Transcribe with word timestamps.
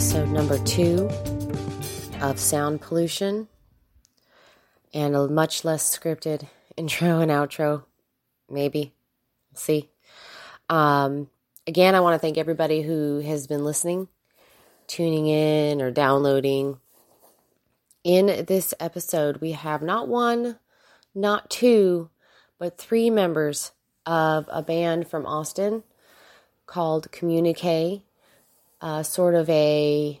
episode 0.00 0.30
number 0.30 0.56
two 0.64 1.10
of 2.22 2.40
Sound 2.40 2.80
Pollution 2.80 3.48
and 4.94 5.14
a 5.14 5.28
much 5.28 5.62
less 5.62 5.94
scripted 5.94 6.48
intro 6.78 7.20
and 7.20 7.30
outro. 7.30 7.84
Maybe. 8.48 8.94
We'll 9.52 9.60
see. 9.60 9.90
Um, 10.70 11.28
again, 11.66 11.94
I 11.94 12.00
want 12.00 12.14
to 12.14 12.18
thank 12.18 12.38
everybody 12.38 12.80
who 12.80 13.18
has 13.18 13.46
been 13.46 13.62
listening, 13.62 14.08
tuning 14.86 15.26
in, 15.26 15.82
or 15.82 15.90
downloading. 15.90 16.80
In 18.02 18.46
this 18.46 18.72
episode, 18.80 19.42
we 19.42 19.52
have 19.52 19.82
not 19.82 20.08
one, 20.08 20.58
not 21.14 21.50
two, 21.50 22.08
but 22.58 22.78
three 22.78 23.10
members 23.10 23.72
of 24.06 24.48
a 24.50 24.62
band 24.62 25.08
from 25.08 25.26
Austin 25.26 25.84
called 26.64 27.12
Communique, 27.12 28.02
uh, 28.80 29.02
sort 29.02 29.34
of 29.34 29.48
a 29.50 30.20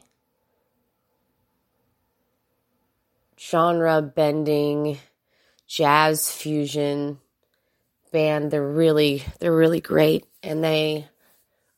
genre 3.38 4.02
bending 4.02 4.98
jazz 5.66 6.30
fusion 6.30 7.18
band. 8.12 8.50
They're 8.50 8.66
really 8.66 9.24
they're 9.38 9.54
really 9.54 9.80
great, 9.80 10.26
and 10.42 10.62
they 10.62 11.08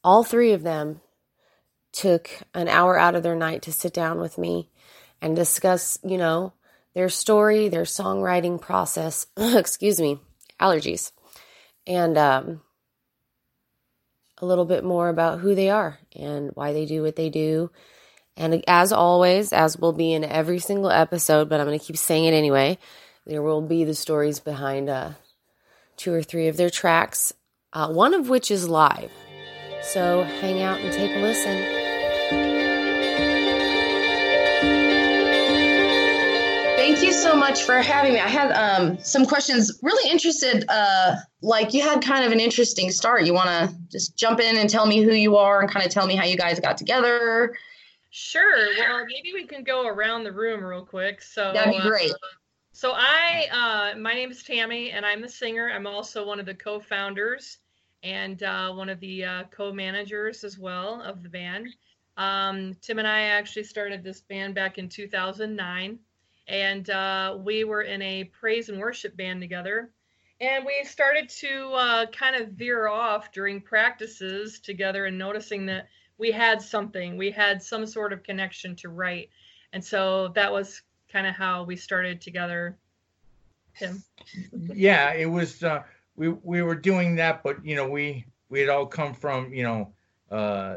all 0.03 0.25
three 0.25 0.53
of 0.53 0.63
them 0.63 1.01
took 1.93 2.31
an 2.55 2.69
hour 2.69 2.99
out 2.99 3.15
of 3.15 3.23
their 3.23 3.37
night 3.37 3.63
to 3.63 3.73
sit 3.73 3.93
down 3.93 4.19
with 4.19 4.39
me 4.39 4.71
and 5.21 5.37
discuss, 5.37 5.99
you 6.03 6.17
know, 6.17 6.53
their 6.95 7.09
story, 7.09 7.69
their 7.69 7.83
songwriting 7.83 8.61
process. 8.61 9.27
excuse 9.37 10.01
me, 10.01 10.19
allergies 10.59 11.13
and 11.87 12.17
um, 12.17 12.61
a 14.43 14.47
little 14.47 14.65
bit 14.65 14.85
more 14.85 15.09
about 15.09 15.39
who 15.39 15.55
they 15.55 15.71
are 15.71 15.99
and 16.15 16.51
why 16.55 16.73
they 16.73 16.85
do 16.85 17.03
what 17.03 17.17
they 17.17 17.31
do. 17.31 17.71
And 18.37 18.63
as 18.67 18.93
always, 18.93 19.53
as 19.53 19.79
will 19.79 19.93
be 19.93 20.13
in 20.13 20.25
every 20.25 20.59
single 20.59 20.91
episode, 20.91 21.49
but 21.49 21.61
I'm 21.61 21.67
going 21.67 21.79
to 21.79 21.85
keep 21.85 21.97
saying 21.97 22.25
it 22.25 22.35
anyway, 22.35 22.79
there 23.27 23.43
will 23.43 23.63
be 23.63 23.85
the 23.85 23.95
stories 23.95 24.41
behind 24.41 24.89
uh, 24.89 25.11
two 25.97 26.13
or 26.13 26.23
three 26.23 26.49
of 26.49 26.57
their 26.57 26.71
tracks, 26.71 27.33
uh, 27.73 27.89
one 27.93 28.15
of 28.15 28.29
which 28.29 28.51
is 28.51 28.69
live. 28.69 29.13
So 29.83 30.23
hang 30.23 30.63
out 30.63 30.81
and 30.81 30.93
take 30.93 31.15
a 31.17 31.21
listen. 31.21 31.82
Much 37.43 37.65
for 37.65 37.83
having 37.83 38.15
me. 38.15 38.21
I 38.21 38.29
had 38.29 38.53
um, 38.53 38.99
some 38.99 39.27
questions. 39.27 39.81
Really 39.83 40.09
interested. 40.09 40.65
Uh, 40.69 41.17
like 41.41 41.75
you 41.75 41.83
had 41.83 42.01
kind 42.01 42.25
of 42.25 42.31
an 42.31 42.39
interesting 42.39 42.89
start. 42.93 43.25
You 43.25 43.35
want 43.35 43.49
to 43.49 43.75
just 43.91 44.17
jump 44.17 44.39
in 44.39 44.57
and 44.57 44.71
tell 44.71 44.87
me 44.87 45.03
who 45.03 45.13
you 45.13 45.37
are 45.37 45.61
and 45.61 45.69
kind 45.69 45.85
of 45.85 45.91
tell 45.91 46.07
me 46.07 46.15
how 46.15 46.25
you 46.25 46.37
guys 46.37 46.61
got 46.61 46.77
together. 46.79 47.53
Sure. 48.11 48.69
Well, 48.79 49.05
maybe 49.07 49.33
we 49.35 49.45
can 49.45 49.65
go 49.65 49.89
around 49.89 50.23
the 50.23 50.31
room 50.31 50.63
real 50.63 50.85
quick. 50.85 51.21
So 51.21 51.53
that'd 51.53 51.73
be 51.73 51.81
great. 51.81 52.13
Uh, 52.13 52.17
so 52.73 52.93
I, 52.95 53.49
uh, 53.51 53.99
my 53.99 54.15
name 54.15 54.31
is 54.31 54.45
Tammy, 54.45 54.93
and 54.93 55.05
I'm 55.05 55.21
the 55.21 55.29
singer. 55.29 55.69
I'm 55.69 55.87
also 55.87 56.25
one 56.25 56.39
of 56.39 56.47
the 56.47 56.55
co-founders 56.55 57.59
and 58.05 58.41
uh, 58.45 58.73
one 58.73 58.89
of 58.89 59.01
the 59.01 59.25
uh, 59.25 59.45
co-managers 59.51 60.45
as 60.45 60.61
well 60.61 61.03
of 61.03 61.25
the 61.25 61.29
band. 61.29 61.69
Um, 62.17 62.77
Tim 62.81 63.01
and 63.01 63.09
I 63.09 63.23
actually 63.23 63.65
started 63.65 64.05
this 64.05 64.21
band 64.21 64.55
back 64.55 64.79
in 64.79 64.89
2009 64.89 65.99
and 66.53 66.91
uh, 66.91 67.39
we 67.43 67.65
were 67.65 67.81
in 67.81 68.03
a 68.03 68.25
praise 68.25 68.69
and 68.69 68.79
worship 68.79 69.17
band 69.17 69.41
together. 69.41 69.91
And 70.39 70.67
we 70.67 70.85
started 70.85 71.31
to 71.31 71.71
uh, 71.73 72.07
kind 72.07 72.37
of 72.37 72.51
veer 72.51 72.89
off 72.89 73.33
during 73.33 73.61
practices 73.61 74.61
together 74.61 75.07
and 75.07 75.17
noticing 75.17 75.65
that 75.67 75.89
we 76.19 76.31
had 76.31 76.61
something, 76.61 77.17
we 77.17 77.31
had 77.31 77.63
some 77.63 77.87
sort 77.87 78.13
of 78.13 78.23
connection 78.23 78.77
to 78.77 78.91
write. 78.91 79.31
And 79.73 79.83
so 79.83 80.29
that 80.35 80.53
was 80.53 80.83
kind 81.11 81.27
of 81.27 81.35
how 81.35 81.65
we 81.65 81.75
started 81.75 82.21
together. 82.21 82.77
Tim. 83.79 84.03
yeah, 84.75 85.15
it 85.15 85.27
was. 85.27 85.63
Uh, 85.63 85.83
we 86.17 86.29
we 86.29 86.61
were 86.61 86.75
doing 86.75 87.17
that, 87.17 87.43
but 87.43 87.65
you 87.65 87.75
know, 87.75 87.89
we 87.89 88.27
we 88.51 88.61
had 88.61 88.69
all 88.69 88.85
come 88.85 89.15
from 89.15 89.55
you 89.55 89.63
know 89.63 89.93
uh, 90.31 90.77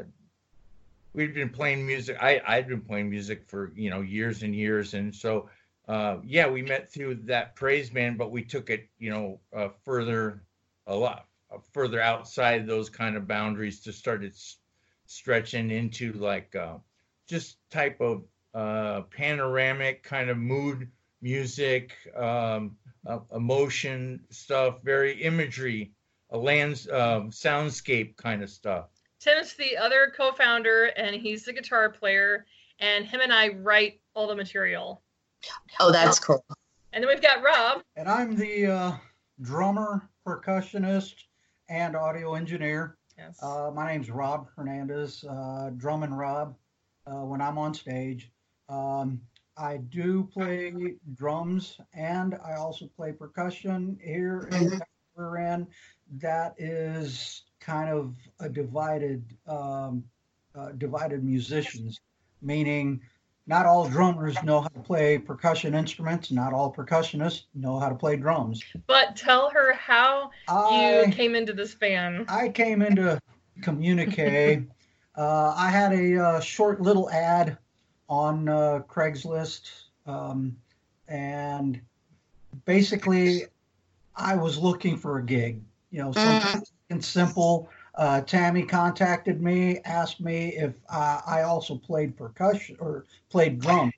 we'd 1.13 1.33
been 1.33 1.49
playing 1.49 1.85
music. 1.85 2.17
I 2.21 2.41
I'd 2.47 2.69
been 2.69 2.79
playing 2.79 3.09
music 3.09 3.43
for 3.47 3.73
you 3.75 3.89
know 3.89 3.99
years 3.99 4.43
and 4.43 4.55
years, 4.55 4.93
and 4.93 5.13
so 5.13 5.49
uh, 5.87 6.17
yeah, 6.23 6.47
we 6.47 6.61
met 6.61 6.91
through 6.91 7.15
that 7.25 7.55
praise 7.55 7.89
band, 7.89 8.17
but 8.17 8.31
we 8.31 8.43
took 8.43 8.69
it 8.69 8.89
you 8.97 9.11
know 9.11 9.39
uh, 9.55 9.69
further 9.83 10.43
a 10.87 10.95
lot 10.95 11.27
uh, 11.53 11.57
further 11.73 12.01
outside 12.01 12.65
those 12.65 12.89
kind 12.89 13.15
of 13.15 13.27
boundaries 13.27 13.79
to 13.81 13.93
start 13.93 14.23
it 14.23 14.35
stretching 15.05 15.71
into 15.71 16.13
like 16.13 16.55
uh, 16.55 16.77
just 17.27 17.57
type 17.69 18.01
of 18.01 18.23
uh, 18.53 19.01
panoramic 19.11 20.03
kind 20.03 20.29
of 20.29 20.37
mood 20.37 20.89
music, 21.21 21.95
um, 22.15 22.75
emotion 23.33 24.19
stuff, 24.29 24.81
very 24.83 25.21
imagery, 25.23 25.91
a 26.31 26.37
lands 26.37 26.87
soundscape 26.87 28.15
kind 28.15 28.41
of 28.41 28.49
stuff. 28.49 28.85
Tim's 29.19 29.53
the 29.53 29.77
other 29.77 30.13
co-founder, 30.15 30.91
and 30.97 31.15
he's 31.15 31.45
the 31.45 31.53
guitar 31.53 31.89
player. 31.89 32.45
And 32.79 33.05
him 33.05 33.21
and 33.21 33.33
I 33.33 33.49
write 33.49 34.01
all 34.13 34.27
the 34.27 34.35
material. 34.35 35.01
Oh, 35.79 35.91
that's 35.91 36.19
cool. 36.19 36.43
And 36.93 37.03
then 37.03 37.09
we've 37.09 37.21
got 37.21 37.43
Rob. 37.43 37.81
And 37.95 38.07
I'm 38.07 38.35
the 38.35 38.67
uh, 38.67 38.91
drummer, 39.41 40.09
percussionist, 40.25 41.15
and 41.69 41.95
audio 41.95 42.35
engineer. 42.35 42.97
Yes. 43.17 43.41
Uh, 43.41 43.71
my 43.73 43.91
name's 43.91 44.09
Rob 44.09 44.47
Hernandez, 44.55 45.23
uh, 45.29 45.71
drum 45.77 46.03
and 46.03 46.17
Rob. 46.17 46.55
Uh, 47.07 47.25
when 47.25 47.41
I'm 47.41 47.57
on 47.57 47.73
stage, 47.73 48.31
um, 48.69 49.21
I 49.57 49.77
do 49.77 50.27
play 50.33 50.95
drums 51.13 51.77
and 51.93 52.35
I 52.45 52.55
also 52.55 52.87
play 52.95 53.11
percussion 53.11 53.97
here 54.03 54.49
in 54.51 54.81
mm-hmm. 55.17 55.63
That 56.17 56.55
is 56.57 57.43
kind 57.61 57.89
of 57.89 58.15
a 58.41 58.49
divided 58.49 59.23
um, 59.47 60.03
uh, 60.53 60.71
divided 60.73 61.23
musicians, 61.23 62.01
meaning 62.41 62.99
not 63.47 63.65
all 63.65 63.87
drummers 63.87 64.41
know 64.43 64.61
how 64.61 64.67
to 64.69 64.79
play 64.79 65.17
percussion 65.17 65.75
instruments. 65.75 66.31
Not 66.31 66.53
all 66.53 66.73
percussionists 66.73 67.43
know 67.53 67.79
how 67.79 67.89
to 67.89 67.95
play 67.95 68.15
drums. 68.15 68.63
But 68.87 69.15
tell 69.15 69.49
her 69.51 69.73
how 69.73 70.31
I, 70.47 71.03
you 71.05 71.11
came 71.11 71.35
into 71.35 71.53
this 71.53 71.75
band. 71.75 72.25
I 72.27 72.49
came 72.49 72.81
into 72.81 73.19
Communique. 73.61 74.63
uh, 75.15 75.53
I 75.55 75.69
had 75.69 75.93
a 75.93 76.17
uh, 76.17 76.39
short 76.39 76.81
little 76.81 77.09
ad 77.11 77.57
on 78.09 78.49
uh, 78.49 78.81
Craigslist, 78.87 79.69
um, 80.07 80.55
and 81.07 81.79
basically, 82.65 83.43
I 84.15 84.35
was 84.35 84.57
looking 84.57 84.97
for 84.97 85.19
a 85.19 85.23
gig. 85.23 85.61
You 85.91 86.03
know, 86.03 86.11
something 86.11 86.63
mm. 86.91 87.03
simple. 87.03 87.69
Uh, 87.97 88.21
Tammy 88.21 88.63
contacted 88.63 89.41
me, 89.41 89.79
asked 89.85 90.19
me 90.19 90.55
if 90.55 90.73
uh, 90.89 91.21
I 91.25 91.43
also 91.43 91.77
played 91.77 92.17
percussion 92.17 92.75
or 92.79 93.05
played 93.29 93.59
drum, 93.59 93.93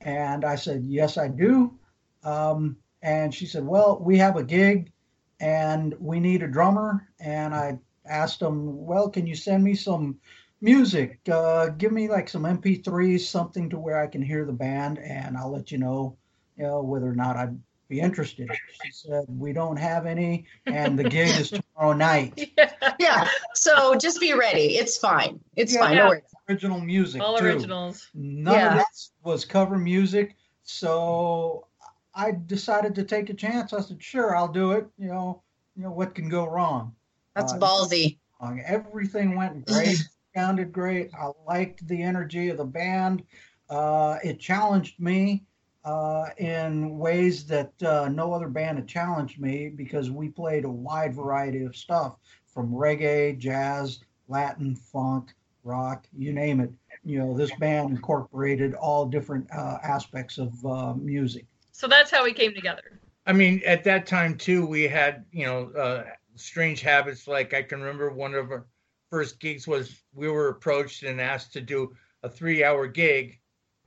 and 0.00 0.44
I 0.44 0.56
said 0.56 0.84
yes, 0.84 1.16
I 1.16 1.28
do. 1.28 1.78
Um, 2.24 2.76
and 3.02 3.32
she 3.32 3.46
said, 3.46 3.64
"Well, 3.64 4.00
we 4.00 4.18
have 4.18 4.36
a 4.36 4.42
gig, 4.42 4.90
and 5.38 5.94
we 6.00 6.18
need 6.18 6.42
a 6.42 6.48
drummer." 6.48 7.08
And 7.20 7.54
I 7.54 7.78
asked 8.04 8.40
them, 8.40 8.84
"Well, 8.84 9.10
can 9.10 9.28
you 9.28 9.36
send 9.36 9.62
me 9.62 9.76
some 9.76 10.18
music? 10.60 11.20
Uh, 11.30 11.68
give 11.68 11.92
me 11.92 12.08
like 12.08 12.28
some 12.28 12.42
MP3s, 12.42 13.20
something 13.20 13.70
to 13.70 13.78
where 13.78 14.02
I 14.02 14.08
can 14.08 14.22
hear 14.22 14.44
the 14.44 14.52
band, 14.52 14.98
and 14.98 15.36
I'll 15.36 15.52
let 15.52 15.70
you 15.70 15.78
know, 15.78 16.16
you 16.56 16.64
know, 16.64 16.82
whether 16.82 17.08
or 17.08 17.14
not 17.14 17.36
I'd 17.36 17.60
be 17.88 18.00
interested. 18.00 18.50
She 18.82 18.90
said, 18.90 19.24
We 19.28 19.52
don't 19.52 19.76
have 19.76 20.06
any, 20.06 20.46
and 20.66 20.98
the 20.98 21.08
gig 21.08 21.28
is 21.28 21.52
tomorrow 21.76 21.96
night. 21.96 22.52
Yeah. 22.58 22.94
yeah. 22.98 23.28
So 23.54 23.96
just 23.96 24.20
be 24.20 24.32
ready. 24.32 24.76
It's 24.76 24.96
fine. 24.96 25.40
It's 25.56 25.74
yeah, 25.74 25.80
fine. 25.80 25.96
Yeah. 25.96 26.12
Original 26.48 26.80
music. 26.80 27.20
All 27.20 27.38
too. 27.38 27.44
originals. 27.44 28.08
None 28.14 28.54
yeah. 28.54 28.72
of 28.72 28.78
this 28.78 29.12
was 29.22 29.44
cover 29.44 29.78
music. 29.78 30.36
So 30.62 31.66
I 32.14 32.32
decided 32.46 32.94
to 32.94 33.04
take 33.04 33.30
a 33.30 33.34
chance. 33.34 33.72
I 33.72 33.80
said, 33.80 34.02
Sure, 34.02 34.36
I'll 34.36 34.48
do 34.48 34.72
it. 34.72 34.86
You 34.98 35.08
know, 35.08 35.42
you 35.76 35.82
know, 35.82 35.90
what 35.90 36.14
can 36.14 36.28
go 36.28 36.46
wrong? 36.46 36.94
That's 37.34 37.52
uh, 37.52 37.58
ballsy. 37.58 38.18
Everything 38.64 39.36
went 39.36 39.66
great. 39.66 39.98
sounded 40.34 40.72
great. 40.72 41.10
I 41.14 41.30
liked 41.46 41.86
the 41.88 42.02
energy 42.02 42.48
of 42.48 42.58
the 42.58 42.64
band. 42.64 43.22
Uh, 43.68 44.18
it 44.22 44.38
challenged 44.38 45.00
me 45.00 45.44
uh, 45.86 46.30
in 46.38 46.98
ways 46.98 47.46
that 47.46 47.70
uh, 47.82 48.08
no 48.08 48.32
other 48.32 48.48
band 48.48 48.76
had 48.76 48.88
challenged 48.88 49.40
me 49.40 49.68
because 49.68 50.10
we 50.10 50.28
played 50.28 50.64
a 50.64 50.68
wide 50.68 51.14
variety 51.14 51.62
of 51.62 51.76
stuff 51.76 52.16
from 52.52 52.72
reggae, 52.72 53.38
jazz, 53.38 54.00
Latin, 54.26 54.74
funk, 54.74 55.32
rock, 55.62 56.04
you 56.12 56.32
name 56.32 56.60
it. 56.60 56.72
You 57.04 57.20
know, 57.20 57.36
this 57.36 57.52
band 57.60 57.90
incorporated 57.90 58.74
all 58.74 59.06
different 59.06 59.46
uh, 59.52 59.78
aspects 59.84 60.38
of 60.38 60.66
uh, 60.66 60.94
music. 60.94 61.46
So 61.70 61.86
that's 61.86 62.10
how 62.10 62.24
we 62.24 62.32
came 62.32 62.52
together. 62.52 62.98
I 63.24 63.32
mean, 63.32 63.62
at 63.64 63.84
that 63.84 64.06
time 64.06 64.36
too, 64.36 64.66
we 64.66 64.88
had 64.88 65.24
you 65.30 65.46
know 65.46 65.70
uh, 65.70 66.04
strange 66.34 66.80
habits. 66.80 67.28
Like 67.28 67.54
I 67.54 67.62
can 67.62 67.78
remember 67.78 68.10
one 68.10 68.34
of 68.34 68.50
our 68.50 68.66
first 69.08 69.38
gigs 69.38 69.68
was 69.68 70.02
we 70.12 70.28
were 70.28 70.48
approached 70.48 71.04
and 71.04 71.20
asked 71.20 71.52
to 71.52 71.60
do 71.60 71.94
a 72.24 72.28
three 72.28 72.64
hour 72.64 72.88
gig, 72.88 73.38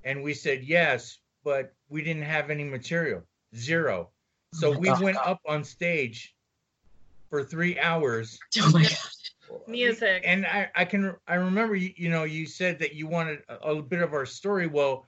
and 0.05 0.23
we 0.23 0.33
said 0.33 0.63
yes, 0.63 1.17
but 1.43 1.73
we 1.89 2.03
didn't 2.03 2.23
have 2.23 2.49
any 2.49 2.63
material, 2.63 3.23
zero. 3.55 4.09
So 4.53 4.71
we 4.77 4.91
went 5.01 5.17
up 5.17 5.39
on 5.47 5.63
stage 5.63 6.35
for 7.29 7.43
three 7.43 7.79
hours. 7.79 8.39
Oh 8.61 8.71
my 8.71 8.83
god. 8.83 8.97
Music. 9.67 10.23
And 10.25 10.45
I, 10.45 10.69
I 10.75 10.85
can 10.85 11.15
I 11.27 11.35
remember 11.35 11.75
you, 11.75 11.91
you 11.95 12.09
know 12.09 12.23
you 12.23 12.45
said 12.45 12.79
that 12.79 12.93
you 12.93 13.07
wanted 13.07 13.39
a, 13.49 13.55
a 13.71 13.81
bit 13.81 14.01
of 14.01 14.13
our 14.13 14.25
story. 14.25 14.67
Well, 14.67 15.07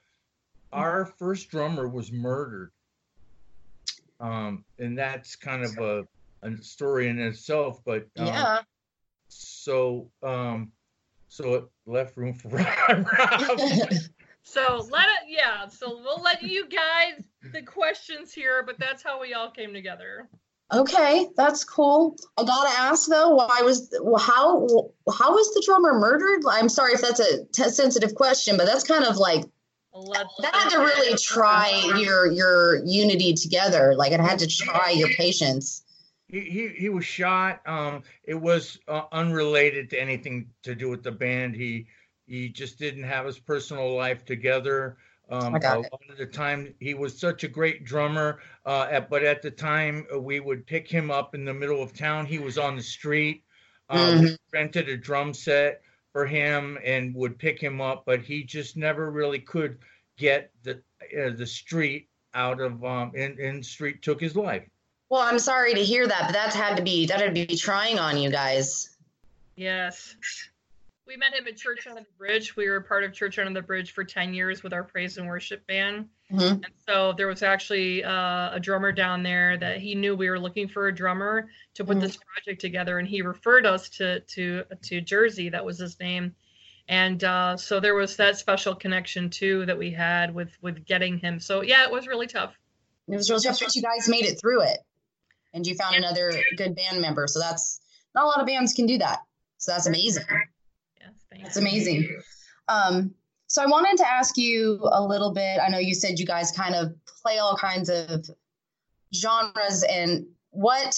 our 0.74 1.06
first 1.06 1.50
drummer 1.50 1.88
was 1.88 2.12
murdered. 2.12 2.72
Um, 4.19 4.66
and 4.80 4.98
that's 4.98 5.36
kind 5.36 5.63
of 5.63 5.78
a, 5.80 6.06
a 6.44 6.57
story 6.62 7.07
in 7.07 7.19
itself, 7.19 7.81
but 7.86 8.04
um, 8.18 8.28
Yeah. 8.28 8.62
so 9.28 10.10
um 10.24 10.72
so 11.28 11.54
it 11.54 11.63
left 11.86 12.18
room 12.18 12.33
for 12.33 12.50
Rob. 12.50 13.60
So 14.51 14.86
let 14.92 15.06
it, 15.06 15.30
yeah. 15.30 15.68
So 15.68 16.01
we'll 16.03 16.21
let 16.21 16.44
you 16.44 16.68
guys 16.68 17.24
the 17.53 17.62
questions 17.62 18.33
here, 18.33 18.63
but 18.65 18.77
that's 18.77 19.01
how 19.01 19.21
we 19.21 19.33
all 19.33 19.50
came 19.50 19.74
together. 19.74 20.27
okay, 20.74 21.30
that's 21.38 21.63
cool. 21.63 22.18
I 22.38 22.44
gotta 22.44 22.77
ask 22.77 23.09
though, 23.09 23.36
why 23.36 23.62
was 23.62 23.94
how 24.19 24.68
how 25.18 25.31
was 25.31 25.53
the 25.53 25.63
drummer 25.65 25.94
murdered? 25.98 26.42
I'm 26.50 26.68
sorry 26.68 26.94
if 26.94 27.01
that's 27.01 27.21
a 27.21 27.45
t- 27.45 27.69
sensitive 27.69 28.13
question, 28.13 28.57
but 28.57 28.65
that's 28.65 28.83
kind 28.83 29.06
of 29.06 29.15
like 29.15 29.45
Let's 29.94 30.33
that 30.42 30.54
had 30.54 30.69
to 30.69 30.80
really 30.80 31.18
try 31.18 31.69
your 31.97 32.31
your 32.31 32.86
unity 32.86 33.33
together. 33.33 33.94
Like 33.95 34.12
it 34.12 34.19
had 34.19 34.39
to 34.39 34.47
try 34.47 34.92
your 34.92 35.09
patience. 35.09 35.83
he, 36.27 36.42
he 36.42 36.68
he 36.69 36.89
was 36.89 37.06
shot. 37.06 37.62
Um, 37.65 38.04
it 38.24 38.36
was 38.36 38.80
uh, 38.88 39.04
unrelated 39.12 39.89
to 39.92 40.01
anything 40.01 40.47
to 40.63 40.75
do 40.75 40.89
with 40.89 41.04
the 41.04 41.12
band. 41.12 41.56
He 41.56 41.88
he 42.31 42.48
just 42.48 42.80
didn't 42.80 43.04
have 43.04 43.25
his 43.25 43.38
personal 43.38 43.94
life 43.94 44.24
together. 44.24 44.95
Um, 45.30 45.54
I 45.54 45.57
a 45.57 45.62
got 45.62 45.78
lot 45.80 46.01
it. 46.01 46.12
of 46.12 46.18
the 46.18 46.25
time, 46.25 46.74
he 46.80 46.94
was 46.94 47.19
such 47.19 47.44
a 47.44 47.48
great 47.50 47.83
drummer. 47.83 48.39
Uh, 48.66 48.88
at, 48.89 49.10
but 49.10 49.24
at 49.24 49.42
the 49.42 49.51
time, 49.51 50.07
uh, 50.13 50.19
we 50.19 50.39
would 50.39 50.66
pick 50.66 50.88
him 50.88 51.12
up 51.12 51.36
in 51.36 51.44
the 51.44 51.54
middle 51.54 51.83
of 51.83 51.94
town. 51.94 52.25
He 52.25 52.39
was 52.39 52.57
on 52.57 52.78
the 52.78 52.81
street. 52.81 53.44
Uh, 53.89 54.19
We 54.22 54.38
rented 54.54 54.88
a 54.88 54.95
drum 54.95 55.33
set 55.33 55.81
for 56.13 56.25
him 56.25 56.78
and 56.86 57.13
would 57.16 57.38
pick 57.38 57.60
him 57.60 57.81
up, 57.81 58.04
but 58.06 58.22
he 58.22 58.44
just 58.44 58.78
never 58.78 59.12
really 59.12 59.39
could 59.39 59.80
get 60.18 60.51
the 60.63 60.81
uh, 61.19 61.31
the 61.36 61.45
street 61.45 62.07
out 62.33 62.62
of 62.62 62.83
um, 62.86 63.12
and, 63.18 63.38
and 63.39 63.66
street 63.66 64.01
took 64.01 64.22
his 64.22 64.38
life. 64.38 64.63
Well, 65.10 65.22
I'm 65.22 65.39
sorry 65.39 65.74
to 65.74 65.83
hear 65.83 66.07
that, 66.07 66.28
but 66.28 66.33
that 66.33 66.54
had 66.54 66.78
to 66.78 66.83
be 66.83 67.07
that 67.07 67.19
had 67.19 67.36
to 67.36 67.45
be 67.45 67.57
trying 67.57 68.00
on 68.00 68.18
you 68.18 68.31
guys. 68.31 68.95
Yes. 69.57 70.16
We 71.11 71.17
met 71.17 71.33
him 71.33 71.45
at 71.45 71.57
Church 71.57 71.85
Under 71.87 71.99
the 71.99 72.07
Bridge. 72.17 72.55
We 72.55 72.69
were 72.69 72.79
part 72.79 73.03
of 73.03 73.11
Church 73.11 73.37
Under 73.37 73.51
the 73.53 73.61
Bridge 73.61 73.91
for 73.91 74.05
10 74.05 74.33
years 74.33 74.63
with 74.63 74.71
our 74.71 74.85
praise 74.85 75.17
and 75.17 75.27
worship 75.27 75.67
band. 75.67 76.07
Mhm. 76.31 76.51
And 76.63 76.73
so 76.87 77.11
there 77.11 77.27
was 77.27 77.43
actually 77.43 78.01
uh, 78.01 78.55
a 78.55 78.59
drummer 78.61 78.93
down 78.93 79.21
there 79.21 79.57
that 79.57 79.79
he 79.79 79.93
knew 79.93 80.15
we 80.15 80.29
were 80.29 80.39
looking 80.39 80.69
for 80.69 80.87
a 80.87 80.95
drummer 80.95 81.49
to 81.73 81.83
put 81.83 81.97
Mhm. 81.97 82.01
this 82.01 82.15
project 82.15 82.61
together, 82.61 82.97
and 82.97 83.05
he 83.05 83.21
referred 83.23 83.65
us 83.65 83.89
to 83.89 84.21
to 84.21 84.63
to 84.83 85.01
Jersey. 85.01 85.49
That 85.49 85.65
was 85.65 85.79
his 85.79 85.99
name, 85.99 86.33
and 86.87 87.21
uh, 87.25 87.57
so 87.57 87.81
there 87.81 87.95
was 87.95 88.15
that 88.15 88.37
special 88.37 88.73
connection 88.73 89.29
too 89.29 89.65
that 89.65 89.77
we 89.77 89.91
had 89.91 90.33
with 90.33 90.53
with 90.61 90.85
getting 90.85 91.17
him. 91.17 91.41
So 91.41 91.59
yeah, 91.59 91.83
it 91.83 91.91
was 91.91 92.07
really 92.07 92.27
tough. 92.27 92.57
It 93.09 93.17
was 93.17 93.29
really 93.29 93.43
tough, 93.43 93.59
but 93.59 93.75
you 93.75 93.81
guys 93.81 94.07
made 94.07 94.23
it 94.23 94.39
through 94.39 94.61
it, 94.61 94.77
and 95.53 95.67
you 95.67 95.75
found 95.75 95.97
another 95.97 96.31
good 96.55 96.73
band 96.73 97.01
member. 97.01 97.27
So 97.27 97.41
that's 97.41 97.81
not 98.15 98.23
a 98.23 98.27
lot 98.27 98.39
of 98.39 98.47
bands 98.47 98.71
can 98.73 98.85
do 98.85 98.97
that. 98.99 99.19
So 99.57 99.73
that's 99.73 99.87
amazing. 99.87 100.23
Thanks. 101.31 101.44
That's 101.44 101.57
amazing. 101.57 102.22
Um, 102.68 103.13
so 103.48 103.62
I 103.62 103.66
wanted 103.66 103.98
to 103.98 104.07
ask 104.07 104.38
you 104.38 104.80
a 104.92 105.04
little 105.04 105.33
bit. 105.33 105.60
I 105.60 105.69
know 105.69 105.78
you 105.78 105.94
said 105.94 106.19
you 106.19 106.25
guys 106.25 106.51
kind 106.51 106.75
of 106.75 106.94
play 107.22 107.39
all 107.39 107.57
kinds 107.57 107.89
of 107.89 108.25
genres, 109.13 109.83
and 109.83 110.25
what 110.51 110.95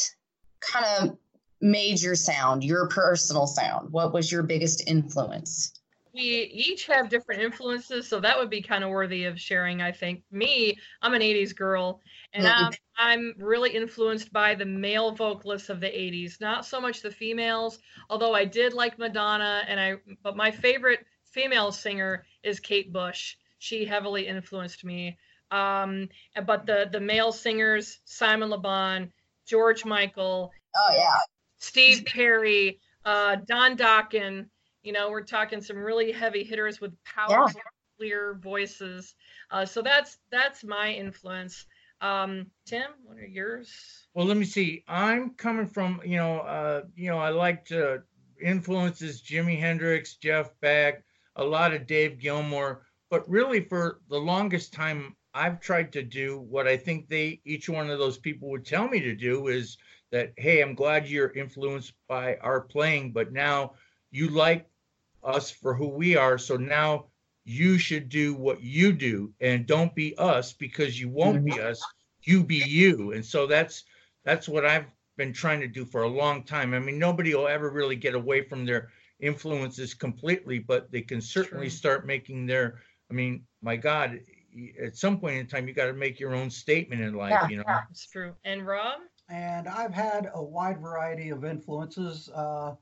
kind 0.62 0.86
of 0.86 1.18
made 1.62 2.02
your 2.02 2.16
sound, 2.16 2.64
your 2.64 2.88
personal 2.90 3.48
sound? 3.48 3.92
What 3.92 4.14
was 4.14 4.32
your 4.32 4.44
biggest 4.44 4.88
influence? 4.88 5.74
We 6.14 6.22
each 6.22 6.86
have 6.88 7.10
different 7.10 7.42
influences 7.42 8.08
so 8.08 8.20
that 8.20 8.38
would 8.38 8.50
be 8.50 8.62
kind 8.62 8.84
of 8.84 8.92
worthy 8.92 9.26
of 9.26 9.40
sharing 9.40 9.82
i 9.82 9.92
think 9.92 10.24
me 10.32 10.78
i'm 11.02 11.14
an 11.16 11.22
80s 11.24 11.54
girl 11.54 12.02
and 12.34 12.46
Mhm. 12.46 12.56
I'm, 12.56 12.72
I'm 12.98 13.34
really 13.40 13.72
influenced 13.72 14.32
by 14.32 14.54
the 14.54 14.66
male 14.66 15.12
vocalists 15.12 15.70
of 15.70 15.80
the 15.80 15.88
80s 15.88 16.40
not 16.40 16.66
so 16.66 16.80
much 16.80 17.02
the 17.02 17.10
females 17.12 17.80
although 18.10 18.36
i 18.36 18.46
did 18.46 18.74
like 18.74 19.00
madonna 19.00 19.64
and 19.68 19.80
i 19.80 19.96
but 20.22 20.38
my 20.38 20.52
favorite 20.52 21.06
female 21.24 21.72
singer 21.72 22.26
is 22.44 22.60
kate 22.60 22.94
bush 22.94 23.36
she 23.58 23.84
heavily 23.86 24.28
influenced 24.28 24.84
me 24.84 25.18
um 25.50 26.08
but 26.46 26.66
the 26.68 26.88
the 26.92 27.00
male 27.00 27.32
singers 27.32 28.02
simon 28.06 28.50
le 28.50 28.58
bon 28.60 29.12
george 29.48 29.84
michael 29.84 30.54
Oh 30.76 30.94
yeah, 30.96 31.16
Steve 31.60 32.06
Perry, 32.06 32.80
uh, 33.06 33.38
Don 33.48 33.78
Dokken. 33.78 34.50
You 34.84 34.92
know, 34.92 35.10
we're 35.10 35.24
talking 35.24 35.62
some 35.62 35.78
really 35.78 36.12
heavy 36.12 36.44
hitters 36.44 36.82
with 36.82 36.94
powerful, 37.04 37.62
clear 37.98 38.38
voices. 38.42 39.16
Uh, 39.50 39.66
so 39.66 39.82
that's 39.82 40.18
that's 40.30 40.64
my 40.64 40.92
influence. 40.92 41.66
Um, 42.02 42.48
Tim, 42.66 42.92
what 43.06 43.18
are 43.18 43.26
yours? 43.26 43.72
Well, 44.14 44.26
let 44.26 44.36
me 44.36 44.46
see. 44.46 44.84
I'm 44.90 45.32
coming 45.36 45.68
from, 45.68 46.02
you 46.04 46.18
know, 46.18 46.40
uh, 46.40 46.82
you 46.96 47.10
know, 47.10 47.18
I 47.18 47.30
liked 47.30 47.72
uh, 47.72 48.00
influences 48.42 49.22
Jimi 49.22 49.58
Hendrix, 49.58 50.16
Jeff 50.16 50.52
Beck, 50.60 51.04
a 51.38 51.44
lot 51.44 51.74
of 51.74 51.88
Dave 51.88 52.20
Gilmour, 52.20 52.82
but 53.10 53.28
really 53.30 53.62
for 53.62 54.02
the 54.10 54.18
longest 54.18 54.74
time, 54.74 55.16
I've 55.34 55.62
tried 55.62 55.94
to 55.94 56.04
do 56.04 56.40
what 56.42 56.68
I 56.68 56.78
think 56.78 57.08
they 57.08 57.42
each 57.46 57.70
one 57.70 57.90
of 57.90 58.00
those 58.00 58.18
people 58.18 58.50
would 58.50 58.66
tell 58.66 58.88
me 58.88 59.00
to 59.00 59.16
do 59.16 59.48
is 59.48 59.78
that, 60.12 60.34
hey, 60.38 60.62
I'm 60.62 60.76
glad 60.76 61.08
you're 61.08 61.32
influenced 61.32 61.94
by 62.08 62.36
our 62.38 62.62
playing, 62.62 63.14
but 63.14 63.32
now 63.32 63.74
you 64.12 64.28
like 64.28 64.68
us 65.24 65.52
for 65.52 65.74
who 65.74 65.88
we 65.88 66.16
are, 66.16 66.38
so 66.38 66.56
now 66.58 67.06
you 67.46 67.78
should 67.78 68.10
do 68.10 68.34
what 68.34 68.62
you 68.62 68.94
do 68.94 69.34
and 69.42 69.66
don't 69.66 69.94
be 69.96 70.16
us 70.18 70.54
because 70.54 71.00
you 71.00 71.10
won't 71.10 71.44
be 71.44 71.60
us 71.60 71.84
you 72.24 72.44
be 72.44 72.56
you 72.56 73.12
and 73.12 73.26
so 73.26 73.46
that's 73.46 73.84
that's 74.24 74.48
what 74.48 74.66
i've 74.66 74.86
been 75.18 75.34
trying 75.34 75.60
to 75.60 75.68
do 75.68 75.84
for 75.84 76.04
a 76.04 76.08
long 76.08 76.44
time 76.44 76.74
i 76.74 76.80
mean 76.80 76.98
nobody 76.98 77.36
will 77.36 77.48
ever 77.48 77.70
really 77.70 77.98
get 77.98 78.16
away 78.16 78.42
from 78.42 78.66
their 78.66 78.90
influences 79.20 79.94
completely 79.94 80.58
but 80.58 80.90
they 80.92 81.02
can 81.02 81.20
certainly 81.20 81.68
True. 81.68 81.78
start 81.78 82.08
making 82.08 82.46
their 82.46 82.80
i 83.12 83.14
mean 83.14 83.44
my 83.62 83.76
god 83.76 84.20
at 84.82 84.96
some 84.96 85.20
point 85.20 85.38
in 85.38 85.48
time 85.48 85.68
you 85.68 85.74
got 85.74 85.88
to 85.88 85.94
make 85.94 86.20
your 86.20 86.36
own 86.36 86.50
statement 86.50 87.02
in 87.02 87.14
life 87.14 87.32
Yeah, 87.32 87.50
you 87.50 87.58
know 87.58 87.64
It's 87.90 88.08
true. 88.08 88.36
And 88.44 88.66
Rob? 88.66 89.00
And 89.30 89.68
I've 89.68 89.94
had 89.94 90.30
a 90.34 90.44
wide 90.44 90.80
variety 90.80 91.30
of 91.30 91.44
influences 91.44 92.30
uh, 92.36 92.76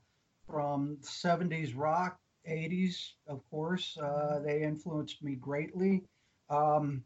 from 0.46 0.98
70s 1.00 1.72
rock, 1.74 2.18
80s, 2.48 3.12
of 3.26 3.40
course. 3.50 3.98
Uh, 3.98 4.40
they 4.44 4.62
influenced 4.62 5.22
me 5.22 5.34
greatly. 5.34 6.02
Um, 6.50 7.04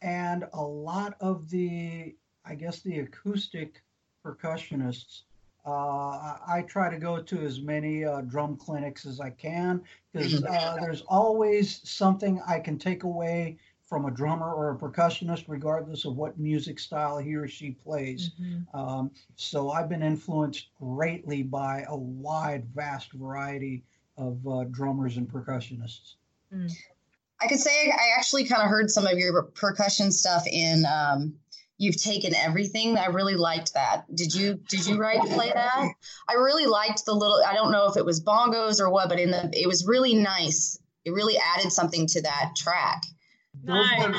and 0.00 0.46
a 0.52 0.62
lot 0.62 1.14
of 1.20 1.48
the, 1.50 2.14
I 2.44 2.54
guess, 2.54 2.80
the 2.80 3.00
acoustic 3.00 3.82
percussionists. 4.24 5.22
Uh, 5.64 5.70
I, 5.70 6.38
I 6.48 6.62
try 6.62 6.90
to 6.90 6.98
go 6.98 7.22
to 7.22 7.40
as 7.40 7.60
many 7.60 8.04
uh, 8.04 8.22
drum 8.22 8.56
clinics 8.56 9.06
as 9.06 9.20
I 9.20 9.30
can 9.30 9.82
because 10.12 10.42
uh, 10.44 10.76
there's 10.80 11.02
always 11.02 11.88
something 11.88 12.42
I 12.46 12.58
can 12.58 12.78
take 12.78 13.04
away 13.04 13.58
from 13.92 14.06
a 14.06 14.10
drummer 14.10 14.52
or 14.52 14.70
a 14.70 14.76
percussionist, 14.76 15.44
regardless 15.48 16.04
of 16.06 16.16
what 16.16 16.38
music 16.38 16.78
style 16.80 17.18
he 17.18 17.34
or 17.34 17.46
she 17.46 17.72
plays. 17.72 18.30
Um, 18.72 19.10
so 19.36 19.70
I've 19.70 19.90
been 19.90 20.02
influenced 20.02 20.68
greatly 20.80 21.42
by 21.42 21.84
a 21.88 21.96
wide, 21.96 22.64
vast 22.74 23.12
variety 23.12 23.84
of 24.16 24.46
uh, 24.46 24.64
drummers 24.70 25.16
and 25.16 25.28
percussionists. 25.28 26.14
I 27.40 27.46
could 27.48 27.58
say 27.60 27.90
I 27.90 28.16
actually 28.18 28.44
kind 28.44 28.62
of 28.62 28.68
heard 28.68 28.90
some 28.90 29.06
of 29.06 29.18
your 29.18 29.42
percussion 29.42 30.12
stuff 30.12 30.46
in 30.46 30.84
um, 30.86 31.34
"You've 31.78 31.96
Taken 32.00 32.34
Everything." 32.34 32.96
I 32.98 33.06
really 33.06 33.36
liked 33.36 33.74
that. 33.74 34.04
Did 34.14 34.34
you 34.34 34.60
did 34.68 34.86
you 34.86 34.98
write 34.98 35.20
play 35.22 35.50
that? 35.52 35.88
I 36.28 36.34
really 36.34 36.66
liked 36.66 37.04
the 37.06 37.14
little. 37.14 37.42
I 37.46 37.54
don't 37.54 37.72
know 37.72 37.88
if 37.88 37.96
it 37.96 38.04
was 38.04 38.22
bongos 38.22 38.80
or 38.80 38.90
what, 38.90 39.08
but 39.08 39.18
in 39.18 39.30
the 39.30 39.50
it 39.52 39.66
was 39.66 39.86
really 39.86 40.14
nice. 40.14 40.78
It 41.04 41.10
really 41.12 41.36
added 41.38 41.72
something 41.72 42.06
to 42.08 42.22
that 42.22 42.52
track. 42.56 43.02
Those 43.64 43.86
Nice. 43.98 44.16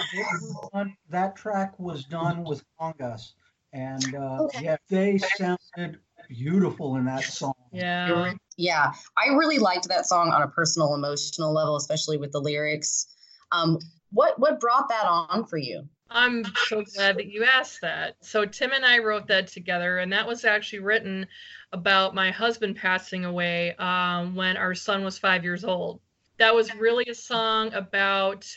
were 0.74 0.86
that 1.10 1.36
track 1.36 1.80
was 1.80 2.04
done 2.06 2.44
with 2.44 2.64
congas, 2.80 3.34
and 3.72 4.14
uh, 4.16 4.44
Okay. 4.44 4.64
yeah, 4.66 4.78
they 4.90 5.18
sounded 5.18 6.00
beautiful 6.30 6.96
in 6.96 7.06
that 7.06 7.24
song. 7.24 7.54
Yeah. 7.72 8.34
Yeah, 8.56 8.94
I 9.18 9.34
really 9.34 9.58
liked 9.58 9.88
that 9.90 10.06
song 10.06 10.32
on 10.32 10.44
a 10.44 10.48
personal, 10.48 10.94
emotional 10.94 11.52
level, 11.52 11.76
especially 11.76 12.18
with 12.18 12.32
the 12.32 12.40
lyrics. 12.40 13.08
Um, 13.52 13.80
what 14.12 14.38
what 14.38 14.60
brought 14.60 14.90
that 14.90 15.06
on 15.06 15.46
for 15.46 15.58
you? 15.58 15.88
I'm 16.10 16.46
so 16.68 16.84
glad 16.84 17.18
that 17.18 17.26
you 17.26 17.44
asked 17.44 17.82
that. 17.82 18.18
So 18.22 18.46
Tim 18.46 18.72
and 18.72 18.86
I 18.86 19.00
wrote 19.00 19.26
that 19.28 19.48
together, 19.48 19.98
and 19.98 20.14
that 20.14 20.28
was 20.28 20.46
actually 20.46 20.80
written 20.80 21.26
about 21.72 22.14
my 22.14 22.30
husband 22.30 22.76
passing 22.76 23.26
away 23.26 23.76
um, 23.78 24.36
when 24.36 24.56
our 24.56 24.76
son 24.76 25.04
was 25.04 25.18
five 25.18 25.44
years 25.44 25.64
old. 25.64 26.00
That 26.38 26.54
was 26.54 26.76
really 26.76 27.06
a 27.06 27.16
song 27.16 27.74
about 27.74 28.48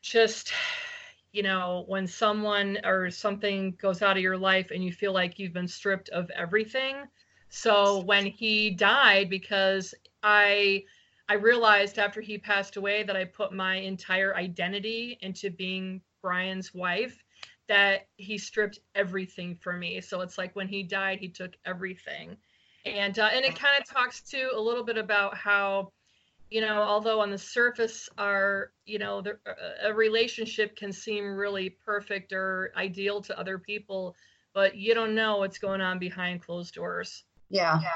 just, 0.00 0.52
you 1.32 1.42
know, 1.42 1.84
when 1.88 2.06
someone 2.06 2.78
or 2.84 3.10
something 3.10 3.74
goes 3.80 4.02
out 4.02 4.16
of 4.16 4.22
your 4.22 4.36
life 4.36 4.70
and 4.70 4.84
you 4.84 4.92
feel 4.92 5.12
like 5.12 5.38
you've 5.38 5.54
been 5.54 5.68
stripped 5.68 6.10
of 6.10 6.30
everything. 6.30 6.96
So 7.48 8.00
when 8.00 8.26
he 8.26 8.70
died, 8.70 9.28
because 9.30 9.94
I 10.22 10.84
I 11.28 11.34
realized 11.34 11.98
after 11.98 12.20
he 12.20 12.36
passed 12.36 12.76
away 12.76 13.02
that 13.04 13.16
I 13.16 13.24
put 13.24 13.52
my 13.52 13.76
entire 13.76 14.36
identity 14.36 15.18
into 15.22 15.50
being 15.50 16.02
Brian's 16.20 16.74
wife 16.74 17.24
that 17.68 18.08
he 18.16 18.36
stripped 18.36 18.80
everything 18.94 19.56
from 19.56 19.78
me. 19.80 20.00
So 20.00 20.20
it's 20.20 20.36
like 20.36 20.54
when 20.54 20.68
he 20.68 20.82
died, 20.82 21.18
he 21.20 21.28
took 21.28 21.52
everything. 21.64 22.36
And 22.84 23.18
uh, 23.18 23.30
and 23.32 23.44
it 23.44 23.54
kind 23.58 23.80
of 23.80 23.88
talks 23.88 24.20
to 24.30 24.50
a 24.54 24.60
little 24.60 24.84
bit 24.84 24.98
about 24.98 25.36
how 25.36 25.92
you 26.52 26.60
know, 26.60 26.82
although 26.82 27.20
on 27.20 27.30
the 27.30 27.38
surface 27.38 28.08
our, 28.18 28.72
you 28.84 28.98
know, 28.98 29.22
the, 29.22 29.38
a 29.82 29.92
relationship 29.92 30.76
can 30.76 30.92
seem 30.92 31.34
really 31.34 31.70
perfect 31.70 32.32
or 32.32 32.72
ideal 32.76 33.20
to 33.22 33.38
other 33.38 33.58
people, 33.58 34.14
but 34.52 34.76
you 34.76 34.94
don't 34.94 35.14
know 35.14 35.38
what's 35.38 35.58
going 35.58 35.80
on 35.80 35.98
behind 35.98 36.42
closed 36.42 36.74
doors. 36.74 37.24
Yeah. 37.48 37.78
Yeah 37.80 37.88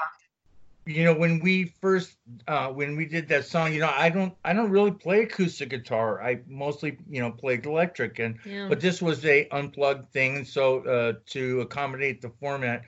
you 0.87 1.03
know 1.05 1.13
when 1.13 1.41
we 1.41 1.65
first 1.81 2.17
uh 2.47 2.69
when 2.69 2.97
we 2.97 3.05
did 3.05 3.29
that 3.29 3.45
song 3.45 3.75
you 3.75 3.81
know 3.81 3.93
i 3.97 4.09
don't 4.09 4.33
i 4.45 4.53
don't 4.53 4.71
really 4.71 4.93
play 4.93 5.25
acoustic 5.25 5.69
guitar 5.69 6.23
i 6.23 6.39
mostly 6.47 6.97
you 7.11 7.21
know 7.21 7.31
played 7.31 7.67
electric 7.67 8.21
and 8.21 8.39
yeah. 8.45 8.69
but 8.69 8.81
this 8.81 9.03
was 9.03 9.25
a 9.25 9.49
unplugged 9.51 10.11
thing 10.13 10.45
so 10.45 10.81
uh 10.85 11.13
to 11.27 11.61
accommodate 11.61 12.23
the 12.23 12.31
format 12.41 12.83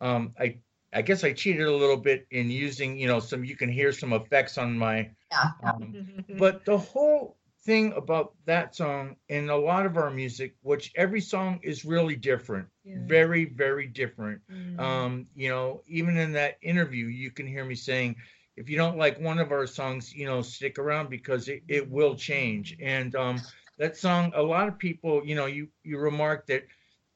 um 0.00 0.34
i 0.38 0.56
i 0.92 1.02
guess 1.02 1.24
i 1.24 1.32
cheated 1.32 1.66
a 1.66 1.76
little 1.76 1.96
bit 1.96 2.26
in 2.30 2.50
using 2.50 2.98
you 2.98 3.06
know 3.06 3.20
some 3.20 3.44
you 3.44 3.56
can 3.56 3.70
hear 3.70 3.92
some 3.92 4.12
effects 4.12 4.58
on 4.58 4.76
my 4.76 5.08
yeah. 5.30 5.50
um, 5.64 6.24
but 6.38 6.64
the 6.64 6.76
whole 6.76 7.36
thing 7.64 7.92
about 7.96 8.32
that 8.44 8.76
song 8.76 9.16
and 9.28 9.50
a 9.50 9.56
lot 9.56 9.84
of 9.84 9.96
our 9.96 10.10
music 10.10 10.54
which 10.62 10.92
every 10.94 11.20
song 11.20 11.58
is 11.64 11.84
really 11.84 12.14
different 12.14 12.68
yeah. 12.84 12.96
very 13.06 13.44
very 13.44 13.88
different 13.88 14.40
mm. 14.50 14.78
um 14.78 15.26
you 15.34 15.48
know 15.48 15.82
even 15.88 16.16
in 16.16 16.32
that 16.32 16.56
interview 16.62 17.06
you 17.06 17.30
can 17.30 17.46
hear 17.46 17.64
me 17.64 17.74
saying 17.74 18.14
if 18.56 18.70
you 18.70 18.76
don't 18.76 18.96
like 18.96 19.20
one 19.20 19.40
of 19.40 19.50
our 19.50 19.66
songs 19.66 20.14
you 20.14 20.26
know 20.26 20.42
stick 20.42 20.78
around 20.78 21.10
because 21.10 21.48
it, 21.48 21.62
it 21.66 21.90
will 21.90 22.14
change 22.14 22.76
and 22.80 23.16
um 23.16 23.40
that 23.78 23.96
song 23.96 24.32
a 24.36 24.42
lot 24.42 24.68
of 24.68 24.78
people 24.78 25.22
you 25.24 25.34
know 25.34 25.46
you 25.46 25.66
you 25.82 25.98
remarked 25.98 26.46
that 26.46 26.62